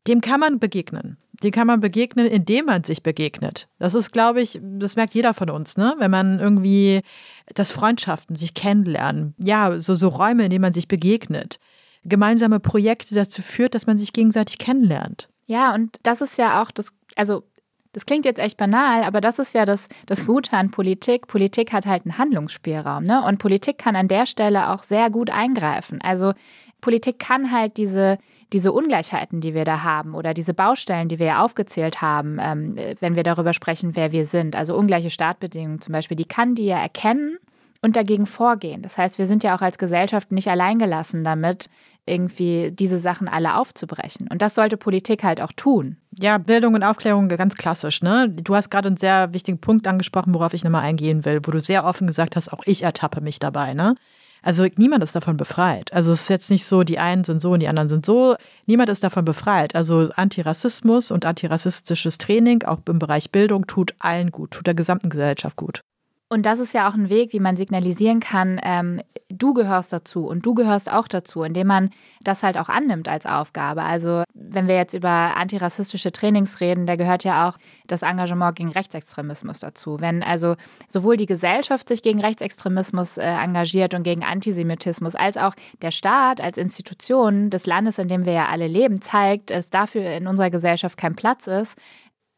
dem 0.08 0.22
kann 0.22 0.40
man 0.40 0.60
begegnen. 0.60 1.18
Dem 1.44 1.52
kann 1.52 1.68
man 1.68 1.82
begegnen, 1.82 2.26
indem 2.26 2.66
man 2.66 2.86
sich 2.86 3.04
begegnet. 3.04 3.68
Das 3.80 3.94
ist, 3.94 4.12
glaube 4.12 4.42
ich, 4.42 4.60
das 4.62 4.96
merkt 4.96 5.14
jeder 5.14 5.34
von 5.34 5.50
uns, 5.50 5.78
ne? 5.78 5.94
Wenn 6.00 6.10
man 6.10 6.40
irgendwie 6.40 7.02
das 7.54 7.70
Freundschaften, 7.70 8.38
sich 8.38 8.54
kennenlernen, 8.54 9.36
ja, 9.38 9.80
so, 9.80 9.94
so 9.94 10.08
Räume, 10.08 10.46
in 10.46 10.50
denen 10.50 10.62
man 10.62 10.74
sich 10.74 10.88
begegnet, 10.88 11.60
gemeinsame 12.06 12.60
Projekte 12.60 13.14
dazu 13.14 13.42
führt, 13.42 13.76
dass 13.76 13.86
man 13.86 13.98
sich 13.98 14.14
gegenseitig 14.14 14.58
kennenlernt. 14.58 15.30
Ja, 15.46 15.76
und 15.76 16.00
das 16.04 16.22
ist 16.22 16.38
ja 16.38 16.62
auch 16.62 16.72
das, 16.72 16.90
also 17.16 17.44
das 17.98 18.06
klingt 18.06 18.26
jetzt 18.26 18.38
echt 18.38 18.58
banal, 18.58 19.04
aber 19.04 19.22
das 19.22 19.40
ist 19.40 19.56
ja 19.56 19.66
das, 19.66 19.90
das 20.06 20.28
Gute 20.28 20.54
an 20.56 20.70
Politik. 20.70 21.26
Politik 21.26 21.74
hat 21.74 21.88
halt 21.88 22.06
einen 22.06 22.20
Handlungsspielraum, 22.20 23.02
ne? 23.02 23.24
Und 23.24 23.40
Politik 23.40 23.80
kann 23.80 23.96
an 23.96 24.08
der 24.08 24.28
Stelle 24.28 24.70
auch 24.70 24.84
sehr 24.84 25.10
gut 25.10 25.32
eingreifen. 25.32 26.00
Also 26.04 26.34
Politik 26.80 27.18
kann 27.18 27.52
halt 27.52 27.78
diese, 27.78 28.20
diese 28.54 28.72
Ungleichheiten, 28.72 29.42
die 29.42 29.56
wir 29.56 29.66
da 29.66 29.82
haben, 29.82 30.14
oder 30.14 30.36
diese 30.36 30.54
Baustellen, 30.54 31.08
die 31.08 31.18
wir 31.18 31.26
ja 31.26 31.44
aufgezählt 31.44 32.00
haben, 32.00 32.38
ähm, 32.40 32.76
wenn 33.00 33.16
wir 33.16 33.24
darüber 33.24 33.54
sprechen, 33.54 33.96
wer 33.96 34.12
wir 34.12 34.28
sind, 34.28 34.56
also 34.56 34.78
ungleiche 34.78 35.10
Startbedingungen 35.10 35.82
zum 35.82 35.94
Beispiel, 35.94 36.18
die 36.18 36.26
kann 36.26 36.54
die 36.54 36.68
ja 36.68 36.78
erkennen 36.78 37.40
und 37.82 37.96
dagegen 37.96 38.26
vorgehen. 38.26 38.82
Das 38.82 38.98
heißt, 38.98 39.18
wir 39.18 39.28
sind 39.28 39.44
ja 39.44 39.56
auch 39.56 39.62
als 39.62 39.78
Gesellschaft 39.78 40.32
nicht 40.32 40.50
alleingelassen 40.50 41.24
damit, 41.24 41.68
irgendwie 42.06 42.72
diese 42.72 42.98
Sachen 42.98 43.28
alle 43.28 43.58
aufzubrechen. 43.58 44.28
Und 44.32 44.42
das 44.42 44.56
sollte 44.56 44.78
Politik 44.78 45.24
halt 45.24 45.42
auch 45.42 45.52
tun. 45.52 45.98
Ja, 46.18 46.38
Bildung 46.38 46.74
und 46.74 46.84
Aufklärung 46.84 47.28
ganz 47.28 47.56
klassisch. 47.56 48.02
Ne? 48.02 48.30
Du 48.30 48.56
hast 48.56 48.72
gerade 48.72 48.88
einen 48.88 48.98
sehr 48.98 49.34
wichtigen 49.34 49.60
Punkt 49.60 49.88
angesprochen, 49.88 50.34
worauf 50.34 50.54
ich 50.54 50.64
nochmal 50.64 50.84
eingehen 50.84 51.26
will, 51.26 51.42
wo 51.44 51.52
du 51.52 51.60
sehr 51.60 51.86
offen 51.86 52.08
gesagt 52.08 52.36
hast, 52.36 52.52
auch 52.52 52.64
ich 52.66 52.84
ertappe 52.84 53.22
mich 53.22 53.40
dabei. 53.40 53.74
Ne? 53.74 53.96
Also 54.42 54.66
niemand 54.78 55.04
ist 55.04 55.16
davon 55.16 55.38
befreit. 55.38 55.92
Also 55.94 56.12
es 56.12 56.22
ist 56.22 56.30
jetzt 56.30 56.50
nicht 56.50 56.66
so, 56.66 56.84
die 56.84 57.00
einen 57.00 57.24
sind 57.24 57.42
so 57.42 57.52
und 57.52 57.60
die 57.60 57.68
anderen 57.68 57.90
sind 57.90 58.06
so. 58.06 58.36
Niemand 58.66 58.90
ist 58.90 59.04
davon 59.04 59.26
befreit. 59.26 59.76
Also 59.76 60.10
Antirassismus 60.16 61.12
und 61.12 61.26
antirassistisches 61.26 62.18
Training, 62.18 62.64
auch 62.64 62.80
im 62.88 63.00
Bereich 63.00 63.32
Bildung, 63.32 63.68
tut 63.68 63.94
allen 64.00 64.32
gut, 64.32 64.52
tut 64.52 64.68
der 64.68 64.74
gesamten 64.74 65.10
Gesellschaft 65.10 65.58
gut. 65.58 65.82
Und 66.30 66.46
das 66.46 66.60
ist 66.60 66.74
ja 66.74 66.90
auch 66.90 66.94
ein 66.94 67.10
Weg, 67.10 67.32
wie 67.32 67.40
man 67.40 67.56
signalisieren 67.56 68.20
kann, 68.20 68.60
ähm, 68.62 69.02
du 69.30 69.54
gehörst 69.54 69.92
dazu 69.92 70.26
und 70.28 70.46
du 70.46 70.54
gehörst 70.54 70.92
auch 70.92 71.08
dazu, 71.08 71.44
indem 71.44 71.68
man 71.68 71.90
das 72.22 72.44
halt 72.44 72.58
auch 72.58 72.70
annimmt 72.70 73.08
als 73.08 73.26
Aufgabe. 73.26 73.84
Also 73.84 74.24
wenn 74.34 74.68
wir 74.68 74.76
jetzt 74.76 74.94
über 74.94 75.10
antirassistische 75.10 76.12
Trainings 76.12 76.62
reden, 76.62 76.86
da 76.86 76.96
gehört 76.96 77.24
ja 77.24 77.48
auch 77.48 77.58
das 77.88 78.02
Engagement 78.02 78.56
gegen 78.56 78.72
Rechtsextremismus 78.72 79.60
dazu. 79.60 80.00
Wenn 80.00 80.24
also 80.24 80.56
sowohl 80.88 81.18
die 81.18 81.26
Gesellschaft 81.26 81.88
sich 81.90 82.02
gegen 82.02 82.22
Rechtsextremismus 82.22 83.18
äh, 83.18 83.26
engagiert 83.26 83.94
und 83.94 84.04
gegen 84.04 84.24
Antisemitismus, 84.24 85.16
als 85.16 85.38
auch 85.38 85.54
der 85.82 85.92
Staat 85.92 86.40
als 86.42 86.58
Institution 86.58 87.50
des 87.50 87.66
Landes, 87.66 88.00
in 88.00 88.08
dem 88.08 88.26
wir 88.26 88.34
ja 88.34 88.46
alle 88.48 88.68
leben, 88.68 89.02
zeigt, 89.02 89.50
dass 89.50 89.70
dafür 89.70 90.04
in 90.12 90.28
unserer 90.28 90.50
Gesellschaft 90.50 90.98
kein 90.98 91.16
Platz 91.16 91.48
ist, 91.48 91.78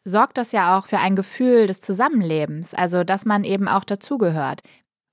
sorgt 0.10 0.38
das 0.38 0.52
ja 0.52 0.78
auch 0.78 0.88
für 0.88 0.98
ein 0.98 1.16
Gefühl 1.16 1.68
des 1.68 1.82
Zusammenlebens, 1.82 2.74
also 2.74 3.04
dass 3.04 3.26
man 3.26 3.44
eben 3.44 3.68
auch 3.68 3.86
dazugehört. 3.86 4.62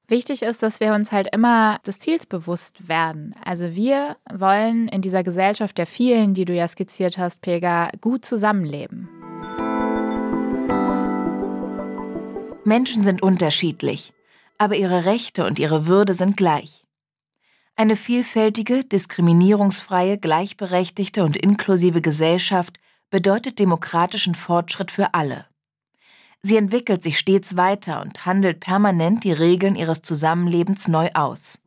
Wichtig 0.09 0.43
ist, 0.43 0.63
dass 0.63 0.81
wir 0.81 0.95
uns 0.95 1.11
halt 1.11 1.29
immer 1.35 1.79
des 1.87 1.99
Ziels 1.99 2.27
bewusst 2.27 2.89
werden. 2.89 3.35
Also 3.45 3.75
wir 3.75 4.17
wollen 4.33 4.89
in 4.89 5.03
dieser 5.03 5.25
Gesellschaft 5.25 5.79
der 5.79 5.87
vielen, 5.87 6.33
die 6.33 6.45
du 6.45 6.55
ja 6.55 6.69
skizziert 6.69 7.19
hast, 7.19 7.41
Pega, 7.41 7.91
gut 8.01 8.25
zusammenleben. 8.25 9.09
Menschen 12.65 13.03
sind 13.03 13.23
unterschiedlich, 13.23 14.13
aber 14.59 14.77
ihre 14.77 15.05
Rechte 15.05 15.45
und 15.45 15.59
ihre 15.59 15.87
Würde 15.87 16.15
sind 16.15 16.37
gleich. 16.37 16.85
Eine 17.75 17.97
vielfältige, 17.97 18.85
diskriminierungsfreie, 18.85 20.19
gleichberechtigte 20.19 21.25
und 21.25 21.37
inklusive 21.37 22.01
Gesellschaft 22.01 22.79
bedeutet 23.11 23.59
demokratischen 23.59 24.35
Fortschritt 24.35 24.91
für 24.91 25.15
alle. 25.15 25.47
Sie 26.43 26.57
entwickelt 26.57 27.03
sich 27.03 27.19
stets 27.19 27.57
weiter 27.57 28.01
und 28.03 28.27
handelt 28.27 28.61
permanent 28.61 29.25
die 29.25 29.33
Regeln 29.33 29.75
ihres 29.75 30.03
Zusammenlebens 30.03 30.89
neu 30.89 31.11
aus. 31.15 31.61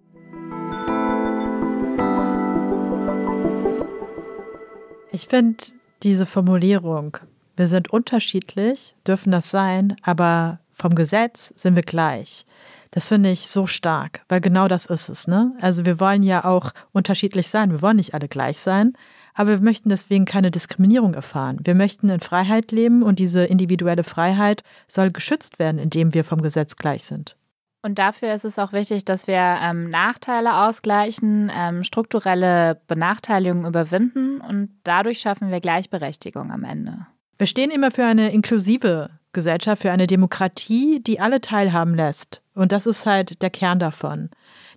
Ich 5.12 5.28
finde 5.28 5.64
diese 6.04 6.26
Formulierung, 6.26 7.18
wir 7.58 7.68
sind 7.68 7.92
unterschiedlich, 7.92 8.96
dürfen 9.06 9.32
das 9.32 9.50
sein, 9.50 9.98
aber 10.02 10.60
vom 10.72 10.96
Gesetz 10.96 11.54
sind 11.58 11.76
wir 11.76 11.84
gleich. 11.84 12.46
Das 12.92 13.08
finde 13.08 13.30
ich 13.32 13.50
so 13.50 13.68
stark, 13.68 14.22
weil 14.30 14.40
genau 14.40 14.68
das 14.68 14.86
ist 14.86 15.10
es. 15.10 15.28
Ne? 15.28 15.52
Also 15.60 15.86
wir 15.86 16.00
wollen 16.00 16.24
ja 16.24 16.46
auch 16.46 16.72
unterschiedlich 16.94 17.50
sein. 17.50 17.72
Wir 17.72 17.82
wollen 17.82 17.98
nicht 17.98 18.14
alle 18.14 18.28
gleich 18.28 18.60
sein, 18.60 18.94
aber 19.40 19.52
wir 19.52 19.62
möchten 19.62 19.88
deswegen 19.88 20.26
keine 20.26 20.52
Diskriminierung 20.52 21.14
erfahren. 21.14 21.60
Wir 21.64 21.74
möchten 21.74 22.10
in 22.10 22.20
Freiheit 22.20 22.74
leben 22.74 23.04
und 23.04 23.20
diese 23.20 23.46
individuelle 23.46 24.04
Freiheit 24.04 24.64
soll 24.90 25.12
geschützt 25.12 25.60
werden, 25.60 25.80
indem 25.80 26.14
wir 26.14 26.26
vom 26.26 26.42
Gesetz 26.42 26.76
gleich 26.76 27.06
sind. 27.06 27.38
Und 27.82 28.00
dafür 28.00 28.34
ist 28.34 28.44
es 28.44 28.60
auch 28.60 28.74
wichtig, 28.74 29.06
dass 29.06 29.28
wir 29.28 29.58
ähm, 29.64 29.88
Nachteile 29.88 30.66
ausgleichen, 30.66 31.50
ähm, 31.56 31.86
strukturelle 31.86 32.82
Benachteiligungen 32.88 33.66
überwinden 33.66 34.42
und 34.42 34.72
dadurch 34.84 35.20
schaffen 35.20 35.52
wir 35.52 35.62
Gleichberechtigung 35.62 36.52
am 36.52 36.66
Ende. 36.66 37.08
Wir 37.38 37.48
stehen 37.48 37.72
immer 37.72 37.92
für 37.92 38.04
eine 38.04 38.34
inklusive 38.34 39.10
Gesellschaft, 39.32 39.84
für 39.84 39.92
eine 39.94 40.08
Demokratie, 40.08 41.00
die 41.02 41.22
alle 41.22 41.40
teilhaben 41.40 41.96
lässt. 41.96 42.42
Und 42.56 42.74
das 42.74 42.86
ist 42.86 43.06
halt 43.06 43.42
der 43.42 43.52
Kern 43.52 43.80
davon, 43.80 44.32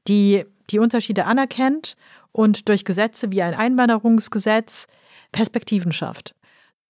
die 0.07 0.44
die 0.70 0.79
Unterschiede 0.79 1.25
anerkennt 1.25 1.96
und 2.33 2.68
durch 2.68 2.85
Gesetze 2.85 3.31
wie 3.31 3.42
ein 3.42 3.55
Einwanderungsgesetz 3.55 4.87
Perspektiven 5.31 5.92
schafft. 5.92 6.35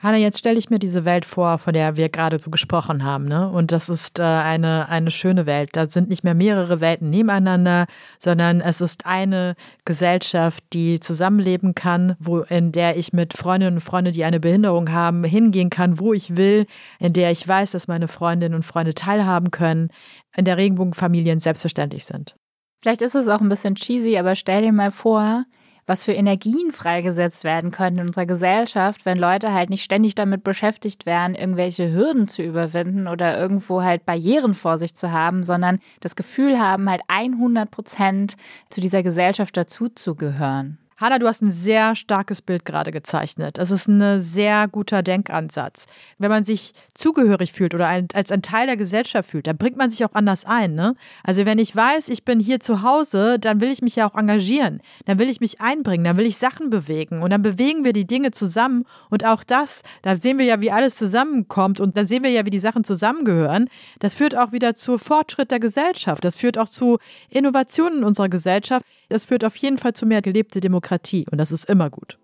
Hanna, 0.03 0.17
jetzt 0.17 0.39
stelle 0.41 0.59
ich 0.59 0.69
mir 0.69 0.81
diese 0.81 1.05
Welt 1.05 1.25
vor, 1.25 1.59
von 1.59 1.73
der 1.75 1.97
wir 1.97 2.09
gerade 2.09 2.41
so 2.41 2.51
gesprochen 2.51 3.05
haben. 3.05 3.27
Ne? 3.27 3.49
Und 3.49 3.71
das 3.71 3.89
ist 3.89 4.19
äh, 4.19 4.23
eine, 4.23 4.89
eine 4.89 5.13
schöne 5.13 5.47
Welt. 5.47 5.71
Da 5.75 5.87
sind 5.87 6.09
nicht 6.09 6.25
mehr 6.25 6.35
mehrere 6.35 6.81
Welten 6.81 7.09
nebeneinander, 7.09 7.87
sondern 8.19 8.61
es 8.61 8.81
ist 8.81 9.07
eine 9.07 9.55
Gesellschaft, 9.85 10.65
die 10.73 10.99
zusammenleben 10.99 11.77
kann, 11.77 12.17
wo, 12.19 12.41
in 12.41 12.73
der 12.73 12.97
ich 12.97 13.13
mit 13.13 13.37
Freundinnen 13.37 13.77
und 13.77 13.81
Freunden, 13.81 14.13
die 14.13 14.25
eine 14.25 14.41
Behinderung 14.41 14.91
haben, 14.91 15.23
hingehen 15.23 15.71
kann, 15.71 16.01
wo 16.01 16.13
ich 16.13 16.37
will, 16.37 16.67
in 16.99 17.13
der 17.13 17.31
ich 17.31 17.47
weiß, 17.47 17.71
dass 17.71 17.87
meine 17.87 18.09
Freundinnen 18.09 18.57
und 18.57 18.65
Freunde 18.65 18.95
teilhaben 18.95 19.53
können, 19.53 19.91
in 20.37 20.45
der 20.45 20.57
Regenbogenfamilien 20.57 21.39
selbstverständlich 21.39 22.07
sind. 22.07 22.35
Vielleicht 22.83 23.01
ist 23.01 23.15
es 23.15 23.29
auch 23.29 23.41
ein 23.41 23.49
bisschen 23.49 23.77
cheesy, 23.77 24.19
aber 24.19 24.35
stell 24.35 24.63
dir 24.63 24.73
mal 24.73 24.91
vor, 24.91 25.45
was 25.87 26.03
für 26.03 26.13
Energien 26.13 26.73
freigesetzt 26.73 27.45
werden 27.45 27.71
können 27.71 27.99
in 27.99 28.07
unserer 28.09 28.27
Gesellschaft, 28.27 29.07
wenn 29.07 29.19
Leute 29.19 29.53
halt 29.53 29.71
nicht 29.71 29.85
ständig 29.85 30.17
damit 30.17 30.43
beschäftigt 30.43 31.07
wären, 31.07 31.37
irgendwelche 31.37 31.93
Hürden 31.93 32.27
zu 32.27 32.43
überwinden 32.43 33.07
oder 33.07 33.39
irgendwo 33.39 33.83
halt 33.83 34.05
Barrieren 34.05 34.55
vor 34.55 34.79
sich 34.79 34.95
zu 34.95 35.13
haben, 35.13 35.45
sondern 35.45 35.79
das 36.01 36.17
Gefühl 36.17 36.59
haben, 36.59 36.91
halt 36.91 37.03
100 37.07 37.71
Prozent 37.71 38.37
zu 38.69 38.81
dieser 38.81 39.05
Gesellschaft 39.05 39.57
dazuzugehören. 39.57 40.79
Hanna, 41.03 41.19
du 41.19 41.27
hast 41.27 41.43
ein 41.43 41.51
sehr 41.51 41.97
starkes 41.97 42.43
Bild 42.43 42.65
gerade 42.65 42.93
gezeichnet. 42.93 43.59
Es 43.59 43.73
ist 43.73 43.89
ein 43.89 44.21
sehr 44.21 44.69
guter 44.69 45.03
Denkansatz. 45.03 45.87
Wenn 46.19 46.31
man 46.31 46.45
sich 46.45 46.75
zugehörig 46.95 47.53
fühlt 47.53 47.75
oder 47.75 47.89
als 47.89 48.31
ein 48.31 48.41
Teil 48.41 48.69
der 48.69 48.77
Gesellschaft 48.77 49.29
fühlt, 49.29 49.49
dann 49.49 49.57
bringt 49.57 49.77
man 49.77 49.91
sich 49.91 50.05
auch 50.05 50.15
anders 50.15 50.45
ein. 50.45 50.77
Ne? 50.77 50.95
Also 51.25 51.45
wenn 51.45 51.59
ich 51.59 51.75
weiß, 51.75 52.09
ich 52.09 52.25
bin 52.25 52.39
hier 52.39 52.61
zu 52.61 52.83
Hause, 52.83 53.41
dann 53.41 53.61
will 53.61 53.73
ich 53.73 53.83
mich 53.83 53.97
ja 53.97 54.09
auch 54.09 54.15
engagieren. 54.15 54.81
Dann 55.05 55.19
will 55.19 55.29
ich 55.29 55.41
mich 55.41 55.61
einbringen, 55.61 56.05
dann 56.05 56.17
will 56.19 56.27
ich 56.27 56.37
Sachen 56.37 56.71
bewegen. 56.71 57.21
Und 57.21 57.31
dann 57.31 57.43
bewegen 57.43 57.85
wir 57.85 57.93
die 57.93 58.07
Dinge 58.07 58.31
zusammen. 58.31 58.85
Und 59.11 59.27
auch 59.27 59.43
das, 59.43 59.83
da 60.03 60.15
sehen 60.15 60.39
wir 60.39 60.47
ja, 60.47 60.61
wie 60.61 60.71
alles 60.71 60.95
zusammenkommt. 60.95 61.81
Und 61.81 61.97
dann 61.97 62.07
sehen 62.07 62.23
wir 62.23 62.31
ja, 62.31 62.47
wie 62.47 62.51
die 62.51 62.61
Sachen 62.61 62.85
zusammengehören. 62.85 63.69
Das 63.99 64.15
führt 64.15 64.39
auch 64.39 64.53
wieder 64.53 64.77
zu 64.77 64.99
Fortschritt 64.99 65.51
der 65.51 65.59
Gesellschaft. 65.59 66.25
Das 66.25 66.37
führt 66.37 66.59
auch 66.59 66.69
zu 66.69 66.99
Innovationen 67.29 67.99
in 67.99 68.05
unserer 68.05 68.29
Gesellschaft. 68.29 68.87
Das 69.13 69.27
führt 69.27 69.45
auf 69.45 69.57
jeden 69.57 69.77
Fall 69.77 69.93
zu 69.93 70.07
mehr 70.07 70.23
gelebte. 70.23 70.61
Demokratie 70.61 71.27
und 71.31 71.37
das 71.37 71.53
ist 71.53 71.69
immer 71.69 71.91
gut. 71.91 72.17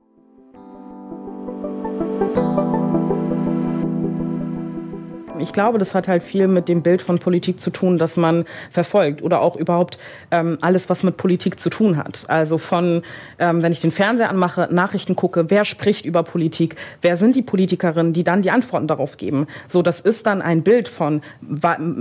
Ich 5.40 5.52
glaube, 5.52 5.78
das 5.78 5.94
hat 5.94 6.08
halt 6.08 6.22
viel 6.22 6.48
mit 6.48 6.68
dem 6.68 6.82
Bild 6.82 7.02
von 7.02 7.18
Politik 7.18 7.60
zu 7.60 7.70
tun, 7.70 7.98
das 7.98 8.16
man 8.16 8.44
verfolgt 8.70 9.22
oder 9.22 9.40
auch 9.40 9.56
überhaupt 9.56 9.98
ähm, 10.30 10.58
alles, 10.60 10.88
was 10.88 11.02
mit 11.02 11.16
Politik 11.16 11.58
zu 11.58 11.70
tun 11.70 11.96
hat. 11.96 12.24
Also 12.28 12.58
von, 12.58 13.02
ähm, 13.38 13.62
wenn 13.62 13.72
ich 13.72 13.80
den 13.80 13.90
Fernseher 13.90 14.30
anmache, 14.30 14.68
Nachrichten 14.70 15.16
gucke, 15.16 15.50
wer 15.50 15.64
spricht 15.64 16.04
über 16.04 16.22
Politik, 16.22 16.76
wer 17.02 17.16
sind 17.16 17.36
die 17.36 17.42
Politikerinnen, 17.42 18.12
die 18.12 18.24
dann 18.24 18.42
die 18.42 18.50
Antworten 18.50 18.86
darauf 18.86 19.16
geben. 19.16 19.46
So, 19.66 19.82
das 19.82 20.00
ist 20.00 20.26
dann 20.26 20.42
ein 20.42 20.62
Bild 20.62 20.88
von, 20.88 21.22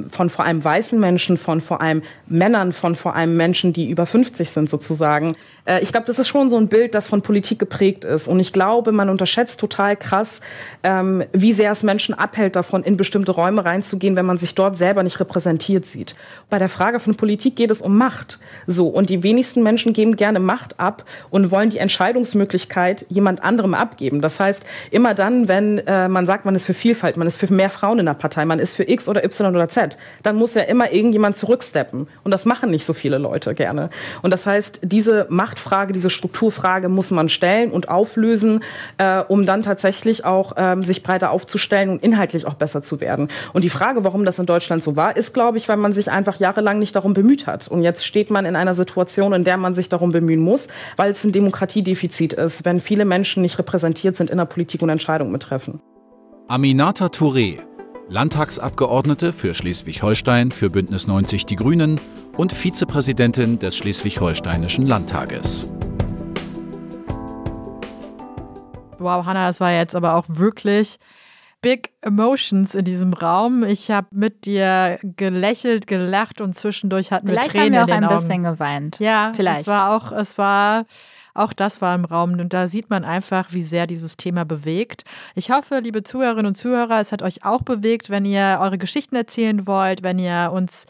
von 0.10 0.30
vor 0.30 0.46
allem 0.46 0.64
weißen 0.64 1.00
Menschen, 1.00 1.38
von 1.38 1.62
vor 1.62 1.82
allem 1.82 2.02
Männern, 2.28 2.74
von 2.74 2.96
vor 2.96 3.16
allem 3.16 3.38
Menschen, 3.38 3.74
die 3.74 3.90
über 3.90 4.06
50 4.06 4.50
sind 4.50 4.70
sozusagen. 4.70 5.36
Äh, 5.68 5.82
ich 5.82 5.92
glaube, 5.92 6.08
das 6.08 6.18
ist 6.18 6.28
schon 6.28 6.50
so 6.50 6.58
ein 6.58 6.68
Bild, 6.68 6.96
das 6.96 7.08
von 7.08 7.22
Politik 7.22 7.60
geprägt 7.60 8.04
ist. 8.04 8.28
Und 8.28 8.40
ich 8.40 8.54
glaube, 8.54 8.92
man 8.92 9.10
unterschätzt 9.10 9.60
total 9.60 9.96
krass, 9.96 10.42
ähm, 10.84 11.24
wie 11.34 11.54
sehr 11.54 11.72
es 11.72 11.84
Menschen 11.84 12.16
abhält 12.16 12.56
davon, 12.56 12.84
in 12.84 12.98
bestimmte 12.98 13.32
Räume 13.32 13.66
reinzugehen, 13.66 14.16
wenn 14.16 14.26
man 14.26 14.38
sich 14.38 14.56
dort 14.56 14.78
selber 14.78 15.04
nicht 15.04 15.20
repräsentiert 15.20 15.86
sieht. 15.86 16.16
Bei 16.50 16.58
der 16.58 16.70
Frage 16.70 17.00
von 17.00 17.16
Politik 17.16 17.56
geht 17.56 17.72
es 17.72 17.82
um 17.82 17.98
Macht. 17.98 18.40
So. 18.66 18.88
Und 18.88 19.10
die 19.10 19.24
wenigsten 19.24 19.62
Menschen 19.62 19.94
geben 19.94 20.16
gerne 20.16 20.40
Macht 20.40 20.80
ab 20.80 21.04
und 21.30 21.52
wollen 21.52 21.70
die 21.70 21.78
Entscheidungsmöglichkeit 21.78 23.06
jemand 23.10 23.44
anderem 23.44 23.74
abgeben. 23.74 24.22
Das 24.22 24.40
heißt, 24.40 24.66
immer 24.92 25.14
dann, 25.14 25.48
wenn 25.48 25.80
äh, 25.80 26.08
man 26.08 26.26
sagt, 26.26 26.46
man 26.46 26.56
ist 26.56 26.66
für 26.66 26.74
Vielfalt, 26.74 27.18
man 27.18 27.28
ist 27.28 27.38
für 27.38 27.54
mehr 27.54 27.70
Frauen 27.70 28.00
in 28.00 28.06
der 28.06 28.14
Partei, 28.14 28.46
man 28.46 28.60
ist 28.60 28.76
für 28.76 28.88
X 28.88 29.08
oder 29.10 29.24
Y 29.24 29.56
oder 29.56 29.68
Z, 29.68 29.98
dann 30.24 30.36
muss 30.36 30.54
ja 30.54 30.62
immer 30.62 30.92
irgendjemand 30.92 31.36
zurücksteppen. 31.36 32.08
Und 32.24 32.32
das 32.32 32.46
machen 32.46 32.72
nicht 32.72 32.86
so 32.86 32.94
viele 32.94 33.18
Leute 33.18 33.54
gerne. 33.54 33.90
Und 34.22 34.32
das 34.32 34.46
heißt, 34.46 34.80
diese 34.84 35.28
Machtfrage, 35.58 35.92
diese 35.92 36.12
Strukturfrage 36.12 36.88
muss 36.88 37.10
man 37.10 37.30
stellen 37.30 37.72
und 37.72 37.90
auflösen, 37.90 38.64
äh, 39.00 39.22
um 39.28 39.48
dann 39.48 39.64
tatsächlich 39.64 40.24
auch 40.24 40.54
ähm, 40.56 40.84
sich 40.84 41.02
breiter 41.02 41.32
aufzustellen 41.32 41.90
und 41.90 42.04
inhaltlich 42.04 42.46
auch 42.46 42.54
besser 42.54 42.84
zu 42.84 43.02
werden. 43.02 43.30
Und 43.54 43.64
die 43.64 43.70
Frage, 43.70 44.04
warum 44.04 44.24
das 44.24 44.38
in 44.38 44.46
Deutschland 44.46 44.84
so 44.84 44.96
war, 44.96 45.18
ist, 45.18 45.34
glaube 45.34 45.58
ich, 45.58 45.68
weil 45.68 45.78
man 45.78 45.94
sich 45.94 46.12
einfach 46.12 46.36
jahrelang 46.36 46.78
nicht 46.78 46.96
darum 46.96 47.14
bemüht 47.14 47.48
hat. 47.48 47.68
Und 47.68 47.82
jetzt 47.82 48.06
steht 48.06 48.30
man 48.30 48.46
in 48.46 48.56
einer 48.56 48.76
Situation, 48.76 49.34
in 49.34 49.44
der 49.44 49.58
man 49.58 49.74
sich 49.74 49.90
darum 49.90 50.12
bemühen 50.12 50.42
muss, 50.42 50.68
weil 50.96 51.10
es 51.10 51.24
ein 51.24 51.32
Demokratiedefizit 51.32 52.34
ist, 52.34 52.64
wenn 52.64 52.80
viele 52.80 53.06
Menschen 53.06 53.42
nicht 53.42 53.58
repräsentiert 53.58 54.16
sind 54.16 54.30
in 54.30 54.38
der 54.38 54.46
Politik 54.46 54.84
und 54.84 54.90
Entscheidungen 54.90 55.32
mittreffen. 55.32 55.80
Aminata 56.48 57.08
Touré, 57.08 57.58
Landtagsabgeordnete 58.10 59.34
für 59.34 59.56
Schleswig-Holstein 59.56 60.52
für 60.52 60.70
Bündnis 60.70 61.08
90 61.08 61.48
Die 61.48 61.56
Grünen 61.56 62.00
und 62.38 62.54
Vizepräsidentin 62.54 63.60
des 63.60 63.76
Schleswig-Holsteinischen 63.78 64.86
Landtages. 64.86 65.72
Wow, 69.00 69.26
Hannah, 69.26 69.48
das 69.48 69.60
war 69.60 69.72
jetzt 69.72 69.96
aber 69.96 70.16
auch 70.16 70.26
wirklich 70.28 70.98
Big 71.62 71.92
Emotions 72.02 72.76
in 72.76 72.86
diesem 72.86 73.14
Raum. 73.14 73.64
Ich 73.64 73.92
habe 73.92 74.08
mit 74.12 74.46
dir 74.46 75.00
gelächelt, 75.02 75.88
gelacht 75.88 76.42
und 76.42 76.54
zwischendurch 76.54 77.12
hatten 77.12 77.28
Vielleicht 77.28 77.54
wir 77.54 77.62
Tränen 77.62 77.80
haben 77.80 77.88
wir 77.88 77.94
auch 77.94 77.98
in 77.98 78.02
den 78.02 78.10
ein 78.10 78.16
Augen. 78.16 78.28
bisschen 78.28 78.44
geweint. 78.44 79.00
Ja, 79.00 79.32
Vielleicht. 79.36 79.62
Es 79.62 79.68
war 79.68 79.96
auch, 79.96 80.12
es 80.12 80.38
war 80.38 80.86
auch 81.34 81.54
das 81.54 81.82
war 81.82 81.94
im 81.94 82.06
Raum 82.06 82.34
und 82.40 82.52
da 82.52 82.68
sieht 82.68 82.90
man 82.90 83.06
einfach, 83.06 83.54
wie 83.54 83.62
sehr 83.62 83.86
dieses 83.86 84.18
Thema 84.18 84.44
bewegt. 84.44 85.04
Ich 85.36 85.52
hoffe, 85.52 85.80
liebe 85.84 86.02
Zuhörerinnen 86.02 86.48
und 86.48 86.56
Zuhörer, 86.56 87.00
es 87.00 87.12
hat 87.12 87.22
euch 87.22 87.46
auch 87.46 87.62
bewegt, 87.62 88.10
wenn 88.10 88.26
ihr 88.26 88.58
eure 88.60 88.80
Geschichten 88.80 89.16
erzählen 89.16 89.68
wollt, 89.68 90.02
wenn 90.02 90.18
ihr 90.18 90.52
uns 90.52 90.88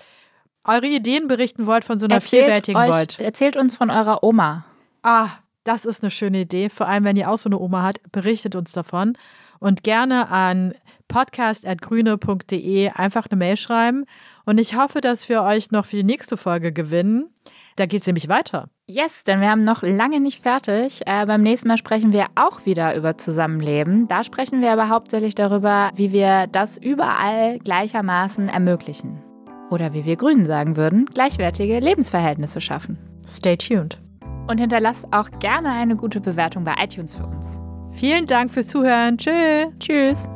eure 0.68 0.88
Ideen 0.88 1.28
berichten 1.28 1.66
wollt 1.66 1.86
von 1.86 1.98
so 1.98 2.06
einer 2.06 2.16
Erzählt 2.16 2.44
vielfältigen 2.44 2.82
euch, 2.82 2.92
Welt. 2.92 3.20
Erzählt 3.20 3.56
uns 3.56 3.76
von 3.76 3.90
eurer 3.90 4.24
Oma. 4.24 4.66
Ah, 5.04 5.30
das 5.64 5.86
ist 5.86 6.04
eine 6.04 6.12
schöne 6.12 6.42
Idee. 6.42 6.70
Vor 6.70 6.88
allem, 6.88 7.04
wenn 7.04 7.18
ihr 7.18 7.30
auch 7.30 7.38
so 7.38 7.50
eine 7.50 7.60
Oma 7.60 7.84
habt, 7.84 8.12
berichtet 8.12 8.56
uns 8.56 8.72
davon. 8.72 9.18
Und 9.60 9.84
gerne 9.84 10.30
an 10.30 10.76
podcast.grüne.de 11.08 12.90
einfach 12.90 13.28
eine 13.30 13.38
Mail 13.38 13.58
schreiben. 13.58 14.06
Und 14.46 14.60
ich 14.60 14.76
hoffe, 14.76 15.02
dass 15.02 15.30
wir 15.30 15.44
euch 15.44 15.72
noch 15.72 15.86
für 15.86 15.98
die 15.98 16.04
nächste 16.04 16.38
Folge 16.38 16.72
gewinnen. 16.72 17.30
Da 17.76 17.86
geht 17.86 18.02
es 18.02 18.08
nämlich 18.08 18.30
weiter. 18.30 18.70
Yes, 18.88 19.24
denn 19.26 19.42
wir 19.42 19.50
haben 19.50 19.64
noch 19.64 19.84
lange 19.84 20.20
nicht 20.20 20.42
fertig. 20.42 21.02
Äh, 21.06 21.26
beim 21.26 21.44
nächsten 21.44 21.68
Mal 21.68 21.78
sprechen 21.78 22.14
wir 22.14 22.28
auch 22.36 22.66
wieder 22.66 22.96
über 22.96 23.18
Zusammenleben. 23.18 24.08
Da 24.08 24.24
sprechen 24.24 24.62
wir 24.62 24.72
aber 24.72 24.90
hauptsächlich 24.90 25.36
darüber, 25.36 25.92
wie 25.96 26.12
wir 26.12 26.48
das 26.48 26.78
überall 26.78 27.60
gleichermaßen 27.60 28.48
ermöglichen. 28.48 29.27
Oder 29.70 29.94
wie 29.94 30.06
wir 30.06 30.16
Grünen 30.16 30.46
sagen 30.46 30.78
würden, 30.78 31.06
gleichwertige 31.06 31.80
Lebensverhältnisse 31.80 32.62
schaffen. 32.62 32.98
Stay 33.28 33.58
tuned. 33.58 34.00
Und 34.48 34.60
hinterlasst 34.60 35.06
auch 35.12 35.30
gerne 35.40 35.72
eine 35.72 35.98
gute 35.98 36.22
Bewertung 36.22 36.64
bei 36.64 36.76
iTunes 36.82 37.16
für 37.16 37.26
uns. 37.26 37.46
Vielen 37.92 38.26
Dank 38.26 38.52
fürs 38.52 38.68
Zuhören. 38.68 39.18
Tschüss. 39.18 39.68
Tschüss. 39.80 40.30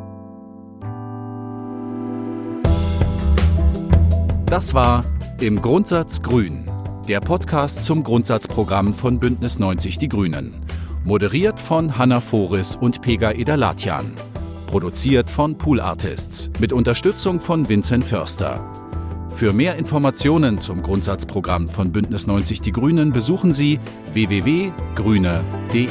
Das 4.48 4.74
war 4.74 5.06
Im 5.40 5.62
Grundsatz 5.62 6.22
Grün, 6.22 6.66
der 7.08 7.22
Podcast 7.22 7.86
zum 7.86 8.04
Grundsatzprogramm 8.04 8.94
von 8.94 9.18
Bündnis 9.18 9.60
90 9.60 9.98
Die 9.98 10.10
Grünen. 10.10 10.54
Moderiert 11.06 11.60
von 11.60 11.98
Hanna 11.98 12.20
Foris 12.20 12.76
und 12.76 13.02
Pega 13.02 13.32
Edalatjan. 13.32 14.12
Produziert 14.68 15.30
von 15.30 15.58
Pool 15.58 15.80
Artists 15.80 16.50
mit 16.60 16.74
Unterstützung 16.74 17.40
von 17.40 17.70
Vincent 17.70 18.04
Förster. 18.04 18.81
Für 19.34 19.54
mehr 19.54 19.78
Informationen 19.78 20.60
zum 20.60 20.84
Grundsatzprogramm 20.84 21.68
von 21.68 21.92
Bündnis 21.92 22.28
90 22.28 22.62
Die 22.62 22.72
Grünen 22.72 23.12
besuchen 23.12 23.54
Sie 23.54 23.80
www.grüne.de. 24.14 25.88